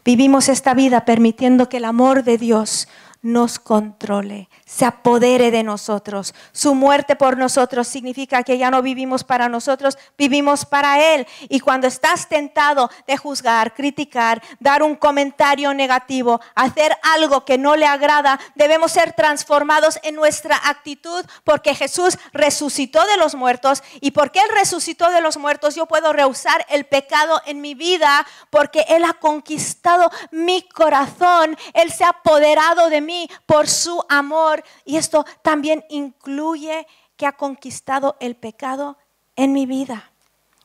Vivimos 0.04 0.48
esta 0.48 0.74
vida 0.74 1.04
permitiendo 1.04 1.68
que 1.68 1.78
el 1.78 1.84
amor 1.84 2.22
de 2.22 2.38
Dios 2.38 2.88
nos 3.22 3.58
controle, 3.58 4.48
se 4.64 4.86
apodere 4.86 5.50
de 5.50 5.62
nosotros. 5.62 6.34
Su 6.52 6.74
muerte 6.74 7.16
por 7.16 7.36
nosotros 7.36 7.86
significa 7.86 8.42
que 8.42 8.56
ya 8.56 8.70
no 8.70 8.80
vivimos 8.80 9.24
para 9.24 9.48
nosotros, 9.48 9.98
vivimos 10.16 10.64
para 10.64 11.14
Él. 11.14 11.26
Y 11.48 11.60
cuando 11.60 11.86
estás 11.86 12.28
tentado 12.28 12.90
de 13.06 13.18
juzgar, 13.18 13.74
criticar, 13.74 14.42
dar 14.58 14.82
un 14.82 14.94
comentario 14.94 15.74
negativo, 15.74 16.40
hacer 16.54 16.96
algo 17.02 17.44
que 17.44 17.58
no 17.58 17.76
le 17.76 17.86
agrada, 17.86 18.40
debemos 18.54 18.92
ser 18.92 19.12
transformados 19.12 19.98
en 20.02 20.14
nuestra 20.14 20.58
actitud 20.64 21.24
porque 21.44 21.74
Jesús 21.74 22.16
resucitó 22.32 23.04
de 23.06 23.18
los 23.18 23.34
muertos 23.34 23.82
y 24.00 24.12
porque 24.12 24.38
Él 24.38 24.48
resucitó 24.54 25.10
de 25.10 25.20
los 25.20 25.36
muertos 25.36 25.74
yo 25.74 25.86
puedo 25.86 26.12
rehusar 26.12 26.64
el 26.70 26.86
pecado 26.86 27.42
en 27.44 27.60
mi 27.60 27.74
vida 27.74 28.26
porque 28.48 28.86
Él 28.88 29.04
ha 29.04 29.14
conquistado 29.14 30.10
mi 30.30 30.62
corazón, 30.62 31.56
Él 31.74 31.92
se 31.92 32.04
ha 32.04 32.10
apoderado 32.10 32.88
de 32.88 33.00
mí 33.00 33.09
por 33.46 33.68
su 33.68 34.02
amor. 34.08 34.62
Y 34.84 34.96
esto 34.96 35.24
también 35.42 35.84
incluye 35.88 36.86
que 37.16 37.26
ha 37.26 37.32
conquistado 37.32 38.16
el 38.20 38.36
pecado 38.36 38.96
en 39.36 39.52
mi 39.52 39.66
vida. 39.66 40.10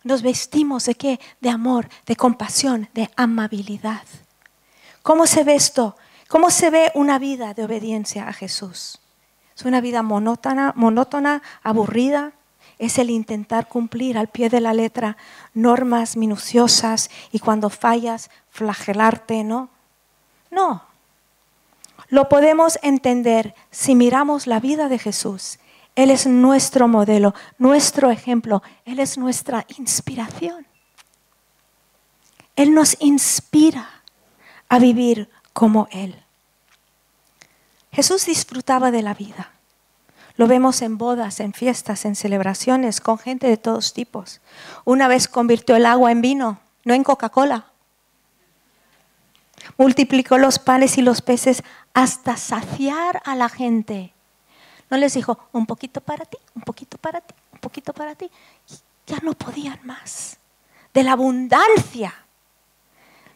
Nos 0.04 0.22
vestimos 0.22 0.86
de 0.86 0.96
qué? 0.96 1.20
De 1.42 1.50
amor, 1.50 1.90
de 2.06 2.16
compasión, 2.16 2.90
de 2.94 3.10
amabilidad. 3.16 4.04
¿Cómo 5.02 5.28
se 5.28 5.44
ve 5.44 5.56
esto? 5.56 5.96
¿Cómo 6.28 6.50
se 6.50 6.70
ve 6.70 6.92
una 6.96 7.20
vida 7.20 7.54
de 7.54 7.66
obediencia 7.66 8.28
a 8.28 8.34
Jesús? 8.34 9.00
¿Es 9.56 9.64
una 9.64 9.82
vida 9.82 10.02
monótona, 10.04 10.74
monótona, 10.76 11.42
aburrida? 11.64 12.34
Es 12.78 13.00
el 13.00 13.10
intentar 13.10 13.68
cumplir 13.68 14.18
al 14.18 14.28
pie 14.28 14.50
de 14.50 14.62
la 14.62 14.74
letra 14.74 15.18
normas 15.54 16.18
minuciosas 16.18 17.10
y 17.32 17.40
cuando 17.40 17.70
fallas 17.70 18.30
flagelarte, 18.50 19.44
¿no? 19.44 19.70
No, 20.52 20.84
lo 22.16 22.30
podemos 22.30 22.80
entender 22.82 23.54
si 23.72 23.94
miramos 23.94 24.48
la 24.48 24.62
vida 24.62 24.88
de 24.88 24.98
Jesús. 24.98 25.60
Él 25.96 26.10
es 26.10 26.26
nuestro 26.26 26.88
modelo, 26.88 27.36
nuestro 27.58 28.10
ejemplo, 28.10 28.64
Él 28.86 29.00
es 29.00 29.18
nuestra 29.18 29.66
inspiración. 29.78 30.66
Él 32.56 32.74
nos 32.74 32.96
inspira 33.02 34.02
a 34.70 34.80
vivir 34.80 35.30
como 35.52 35.90
Él. 35.92 36.16
Jesús 37.92 38.26
disfrutaba 38.28 38.92
de 38.92 39.02
la 39.02 39.14
vida. 39.14 39.52
Lo 40.38 40.48
vemos 40.48 40.82
en 40.82 40.98
bodas, 40.98 41.42
en 41.42 41.52
fiestas, 41.52 42.06
en 42.06 42.16
celebraciones, 42.16 43.02
con 43.02 43.18
gente 43.18 43.48
de 43.48 43.58
todos 43.58 43.92
tipos. 43.92 44.40
Una 44.86 45.10
vez 45.10 45.28
convirtió 45.28 45.76
el 45.76 45.86
agua 45.86 46.14
en 46.14 46.22
vino, 46.22 46.62
no 46.86 46.94
en 46.94 47.04
Coca-Cola. 47.04 47.74
Multiplicó 49.78 50.38
los 50.38 50.60
panes 50.60 50.98
y 50.98 51.02
los 51.02 51.22
peces 51.22 51.64
hasta 51.94 52.38
saciar 52.38 53.22
a 53.26 53.36
la 53.36 53.50
gente. 53.50 54.14
No 54.90 54.98
les 54.98 55.14
dijo, 55.14 55.40
un 55.52 55.66
poquito 55.66 56.02
para 56.02 56.26
ti, 56.26 56.38
un 56.54 56.62
poquito 56.62 56.98
para 56.98 57.22
ti, 57.22 57.34
un 57.54 57.60
poquito 57.60 57.94
para 57.94 58.16
ti. 58.16 58.30
Ya 59.08 59.18
no 59.24 59.34
podían 59.34 59.80
más. 59.84 60.38
De 60.94 61.04
la 61.04 61.14
abundancia, 61.14 62.14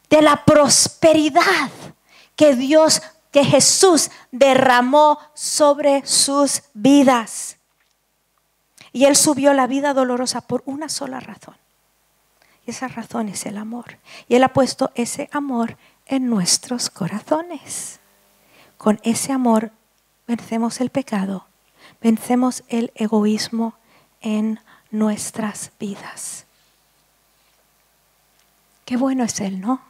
de 0.09 0.21
la 0.21 0.43
prosperidad 0.45 1.69
que 2.35 2.55
Dios, 2.55 3.01
que 3.31 3.43
Jesús 3.43 4.11
derramó 4.31 5.19
sobre 5.33 6.05
sus 6.05 6.63
vidas. 6.73 7.57
Y 8.91 9.05
Él 9.05 9.15
subió 9.15 9.53
la 9.53 9.67
vida 9.67 9.93
dolorosa 9.93 10.41
por 10.41 10.63
una 10.65 10.89
sola 10.89 11.19
razón. 11.19 11.55
Y 12.65 12.71
esa 12.71 12.87
razón 12.87 13.29
es 13.29 13.45
el 13.45 13.57
amor. 13.57 13.97
Y 14.27 14.35
Él 14.35 14.43
ha 14.43 14.53
puesto 14.53 14.91
ese 14.95 15.29
amor 15.31 15.77
en 16.09 16.27
nuestros 16.27 16.89
corazones. 16.89 17.99
Con 18.77 18.99
ese 19.03 19.31
amor 19.31 19.71
vencemos 20.27 20.81
el 20.81 20.89
pecado, 20.89 21.45
vencemos 22.01 22.63
el 22.67 22.91
egoísmo 22.95 23.75
en 24.19 24.59
nuestras 24.91 25.71
vidas. 25.79 26.45
Qué 28.85 28.97
bueno 28.97 29.23
es 29.23 29.39
Él, 29.39 29.61
¿no? 29.61 29.81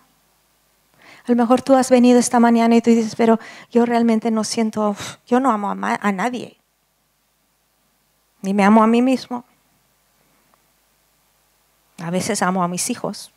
A 1.26 1.32
lo 1.32 1.36
mejor 1.36 1.62
tú 1.62 1.76
has 1.76 1.90
venido 1.90 2.20
esta 2.20 2.40
mañana 2.40 2.76
y 2.76 2.82
tú 2.82 2.90
dices, 2.90 3.16
pero 3.16 3.40
yo 3.72 3.86
realmente 3.86 4.30
no 4.30 4.44
siento, 4.44 4.96
yo 5.26 5.40
no 5.40 5.52
amo 5.52 5.70
a, 5.70 6.00
a 6.02 6.12
nadie, 6.12 6.58
ni 8.42 8.54
me 8.54 8.64
amo 8.64 8.84
a 8.84 8.88
mí 8.88 9.02
mismo. 9.02 9.46
A 12.00 12.10
veces 12.12 12.42
amo 12.42 12.64
a 12.64 12.68
mis 12.68 12.90
hijos, 12.90 13.32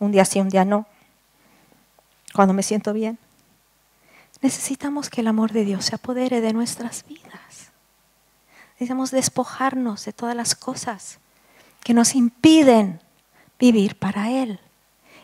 un 0.00 0.10
día 0.10 0.24
sí, 0.24 0.40
un 0.40 0.48
día 0.48 0.64
no, 0.64 0.86
cuando 2.38 2.54
me 2.54 2.62
siento 2.62 2.92
bien. 2.92 3.18
Necesitamos 4.42 5.10
que 5.10 5.22
el 5.22 5.26
amor 5.26 5.50
de 5.50 5.64
Dios 5.64 5.86
se 5.86 5.96
apodere 5.96 6.40
de 6.40 6.52
nuestras 6.52 7.04
vidas. 7.04 7.72
Necesitamos 8.74 9.10
despojarnos 9.10 10.04
de 10.04 10.12
todas 10.12 10.36
las 10.36 10.54
cosas 10.54 11.18
que 11.82 11.94
nos 11.94 12.14
impiden 12.14 13.00
vivir 13.58 13.98
para 13.98 14.30
Él 14.30 14.60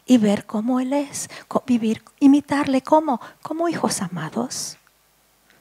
y 0.05 0.19
ver 0.19 0.45
cómo 0.45 0.81
Él 0.81 0.93
es, 0.93 1.31
vivir, 1.67 2.03
imitarle 2.19 2.83
como, 2.83 3.21
como 3.43 3.69
hijos 3.69 4.03
amados, 4.03 4.77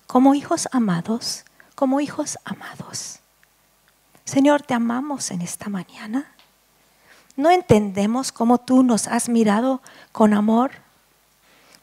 como 0.08 0.34
hijos 0.34 0.68
amados, 0.72 1.45
como 1.76 2.01
hijos 2.01 2.39
amados. 2.45 3.20
Señor, 4.26 4.64
te 4.64 4.74
amamos 4.74 5.30
en 5.30 5.43
esta 5.43 5.70
mañana. 5.70 6.34
No 7.36 7.51
entendemos 7.51 8.32
cómo 8.32 8.58
tú 8.58 8.82
nos 8.82 9.08
has 9.08 9.30
mirado 9.30 9.84
con 10.12 10.34
amor 10.34 10.82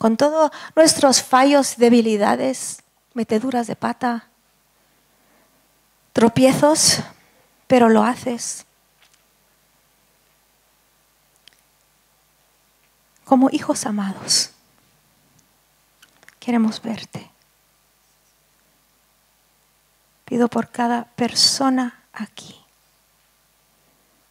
con 0.00 0.16
todos 0.16 0.50
nuestros 0.74 1.22
fallos, 1.22 1.76
debilidades, 1.76 2.82
meteduras 3.12 3.66
de 3.66 3.76
pata, 3.76 4.30
tropiezos, 6.14 7.00
pero 7.66 7.90
lo 7.90 8.02
haces. 8.02 8.64
Como 13.26 13.50
hijos 13.52 13.84
amados, 13.84 14.52
queremos 16.38 16.80
verte. 16.80 17.30
Pido 20.24 20.48
por 20.48 20.70
cada 20.70 21.04
persona 21.04 22.04
aquí 22.14 22.56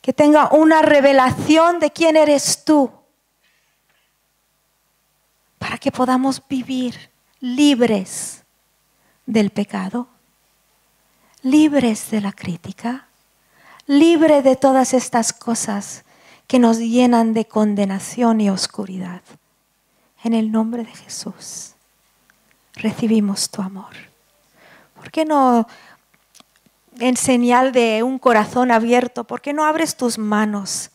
que 0.01 0.13
tenga 0.13 0.49
una 0.51 0.81
revelación 0.81 1.79
de 1.79 1.91
quién 1.91 2.17
eres 2.17 2.65
tú, 2.65 2.91
que 5.79 5.91
podamos 5.91 6.41
vivir 6.47 7.09
libres 7.39 8.43
del 9.25 9.49
pecado, 9.49 10.07
libres 11.41 12.11
de 12.11 12.21
la 12.21 12.31
crítica, 12.31 13.07
libres 13.87 14.43
de 14.43 14.55
todas 14.55 14.93
estas 14.93 15.33
cosas 15.33 16.03
que 16.47 16.59
nos 16.59 16.79
llenan 16.79 17.33
de 17.33 17.45
condenación 17.45 18.41
y 18.41 18.49
oscuridad. 18.49 19.21
En 20.23 20.33
el 20.33 20.51
nombre 20.51 20.83
de 20.83 20.93
Jesús 20.93 21.75
recibimos 22.73 23.49
tu 23.49 23.61
amor. 23.61 23.93
¿Por 24.95 25.11
qué 25.11 25.25
no 25.25 25.65
en 26.99 27.15
señal 27.15 27.71
de 27.71 28.03
un 28.03 28.19
corazón 28.19 28.71
abierto, 28.71 29.23
¿por 29.23 29.41
qué 29.41 29.53
no 29.53 29.65
abres 29.65 29.95
tus 29.95 30.17
manos 30.17 30.91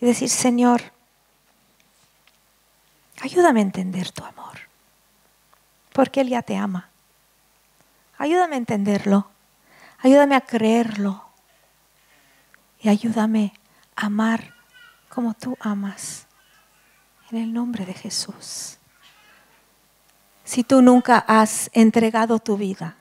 y 0.00 0.06
decir, 0.06 0.28
Señor, 0.28 0.82
ayúdame 3.20 3.60
a 3.60 3.62
entender 3.62 4.10
tu 4.10 4.24
amor? 4.24 4.58
Porque 5.92 6.20
Él 6.20 6.28
ya 6.28 6.42
te 6.42 6.56
ama. 6.56 6.88
Ayúdame 8.18 8.56
a 8.56 8.58
entenderlo, 8.58 9.28
ayúdame 9.98 10.34
a 10.34 10.40
creerlo 10.40 11.24
y 12.80 12.88
ayúdame 12.88 13.52
a 13.94 14.06
amar 14.06 14.54
como 15.08 15.34
tú 15.34 15.56
amas. 15.60 16.26
En 17.30 17.38
el 17.38 17.52
nombre 17.52 17.84
de 17.84 17.94
Jesús. 17.94 18.78
Si 20.44 20.64
tú 20.64 20.80
nunca 20.80 21.18
has 21.18 21.70
entregado 21.74 22.38
tu 22.38 22.56
vida 22.56 22.96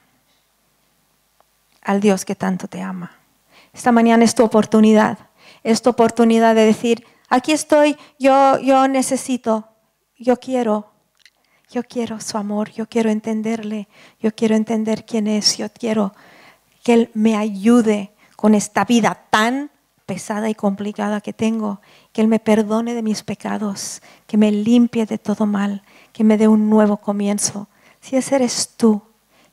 al 1.82 2.02
Dios 2.02 2.26
que 2.26 2.36
tanto 2.36 2.68
te 2.68 2.82
ama. 2.82 3.14
Esta 3.74 3.94
mañana 3.94 4.26
es 4.26 4.36
tu 4.36 4.44
oportunidad, 4.44 5.18
es 5.64 5.82
tu 5.82 5.90
oportunidad 5.90 6.54
de 6.54 6.66
decir, 6.66 7.08
aquí 7.30 7.54
estoy, 7.54 7.98
yo, 8.20 8.60
yo 8.60 8.88
necesito, 8.90 9.70
yo 10.20 10.38
quiero, 10.40 10.92
yo 11.70 11.84
quiero 11.84 12.20
su 12.20 12.38
amor, 12.38 12.72
yo 12.72 12.88
quiero 12.88 13.10
entenderle, 13.10 13.88
yo 14.20 14.34
quiero 14.34 14.56
entender 14.56 15.06
quién 15.06 15.28
es, 15.28 15.58
yo 15.58 15.70
quiero 15.70 16.14
que 16.84 16.94
Él 16.94 17.12
me 17.14 17.36
ayude 17.36 18.12
con 18.36 18.56
esta 18.56 18.86
vida 18.86 19.26
tan 19.30 19.72
pesada 20.06 20.50
y 20.50 20.56
complicada 20.56 21.22
que 21.22 21.34
tengo, 21.34 21.82
que 22.14 22.22
Él 22.22 22.28
me 22.28 22.40
perdone 22.40 22.94
de 22.94 23.04
mis 23.04 23.24
pecados, 23.24 24.02
que 24.26 24.38
me 24.38 24.52
limpie 24.52 25.06
de 25.06 25.18
todo 25.18 25.46
mal, 25.46 25.84
que 26.14 26.24
me 26.24 26.38
dé 26.38 26.48
un 26.48 26.70
nuevo 26.70 26.98
comienzo. 26.98 27.68
Si 28.00 28.16
ese 28.16 28.36
eres 28.36 28.70
tú, 28.78 29.02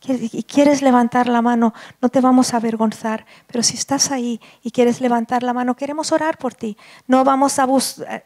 y 0.06 0.42
quieres 0.42 0.82
levantar 0.82 1.28
la 1.28 1.40
mano, 1.40 1.72
no 2.00 2.08
te 2.08 2.20
vamos 2.20 2.52
a 2.52 2.58
avergonzar, 2.58 3.24
pero 3.46 3.62
si 3.62 3.74
estás 3.74 4.10
ahí 4.10 4.40
y 4.62 4.70
quieres 4.70 5.00
levantar 5.00 5.42
la 5.42 5.54
mano, 5.54 5.74
queremos 5.74 6.12
orar 6.12 6.36
por 6.36 6.54
ti. 6.54 6.76
No 7.06 7.24
vamos 7.24 7.58
a, 7.58 7.66
eh, 8.10 8.22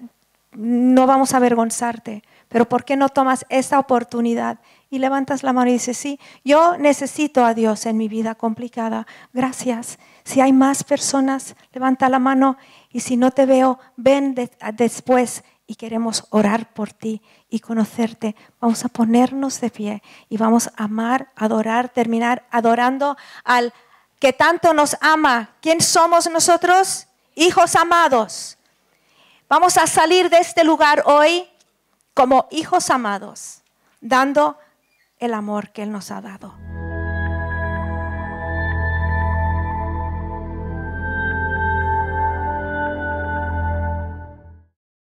no 0.53 1.07
vamos 1.07 1.35
a 1.35 1.37
avergonzarte, 1.37 2.23
pero 2.49 2.69
¿por 2.69 2.85
qué 2.85 2.97
no 2.97 3.09
tomas 3.09 3.45
esa 3.49 3.79
oportunidad 3.79 4.59
y 4.91 4.99
levantas 4.99 5.43
la 5.43 5.53
mano 5.53 5.71
y 5.71 5.75
dices, 5.75 5.97
sí, 5.97 6.19
yo 6.45 6.79
necesito 6.79 7.45
a 7.45 7.55
Dios 7.55 7.85
en 7.87 7.97
mi 7.97 8.09
vida 8.09 8.35
complicada, 8.35 9.07
gracias. 9.33 9.99
Si 10.25 10.41
hay 10.41 10.53
más 10.53 10.85
personas, 10.85 11.57
levanta 11.73 12.09
la 12.09 12.19
mano 12.19 12.57
y 12.91 13.01
si 13.01 13.17
no 13.17 13.31
te 13.31 13.45
veo, 13.45 13.79
ven 13.97 14.35
después 14.75 15.45
y 15.67 15.75
queremos 15.75 16.27
orar 16.31 16.73
por 16.73 16.93
ti 16.93 17.21
y 17.51 17.61
conocerte. 17.61 18.35
Vamos 18.61 18.85
a 18.85 18.89
ponernos 18.89 19.61
de 19.61 19.71
pie 19.71 20.03
y 20.31 20.39
vamos 20.39 20.69
a 20.69 20.85
amar, 20.85 21.31
adorar, 21.37 21.91
terminar 21.91 22.47
adorando 22.51 23.17
al 23.45 23.75
que 24.19 24.33
tanto 24.33 24.73
nos 24.73 24.97
ama. 25.01 25.51
¿Quién 25.61 25.83
somos 25.83 26.29
nosotros? 26.31 27.07
Hijos 27.35 27.77
amados. 27.77 28.58
Vamos 29.49 29.79
a 29.79 29.87
salir 29.87 30.29
de 30.29 30.39
este 30.39 30.63
lugar 30.63 31.05
hoy 31.07 31.49
como 32.13 32.49
hijos 32.51 32.91
amados, 32.91 33.63
dando 34.03 34.59
el 35.19 35.33
amor 35.33 35.71
que 35.71 35.83
Él 35.83 35.91
nos 35.91 36.11
ha 36.11 36.21
dado. 36.21 36.68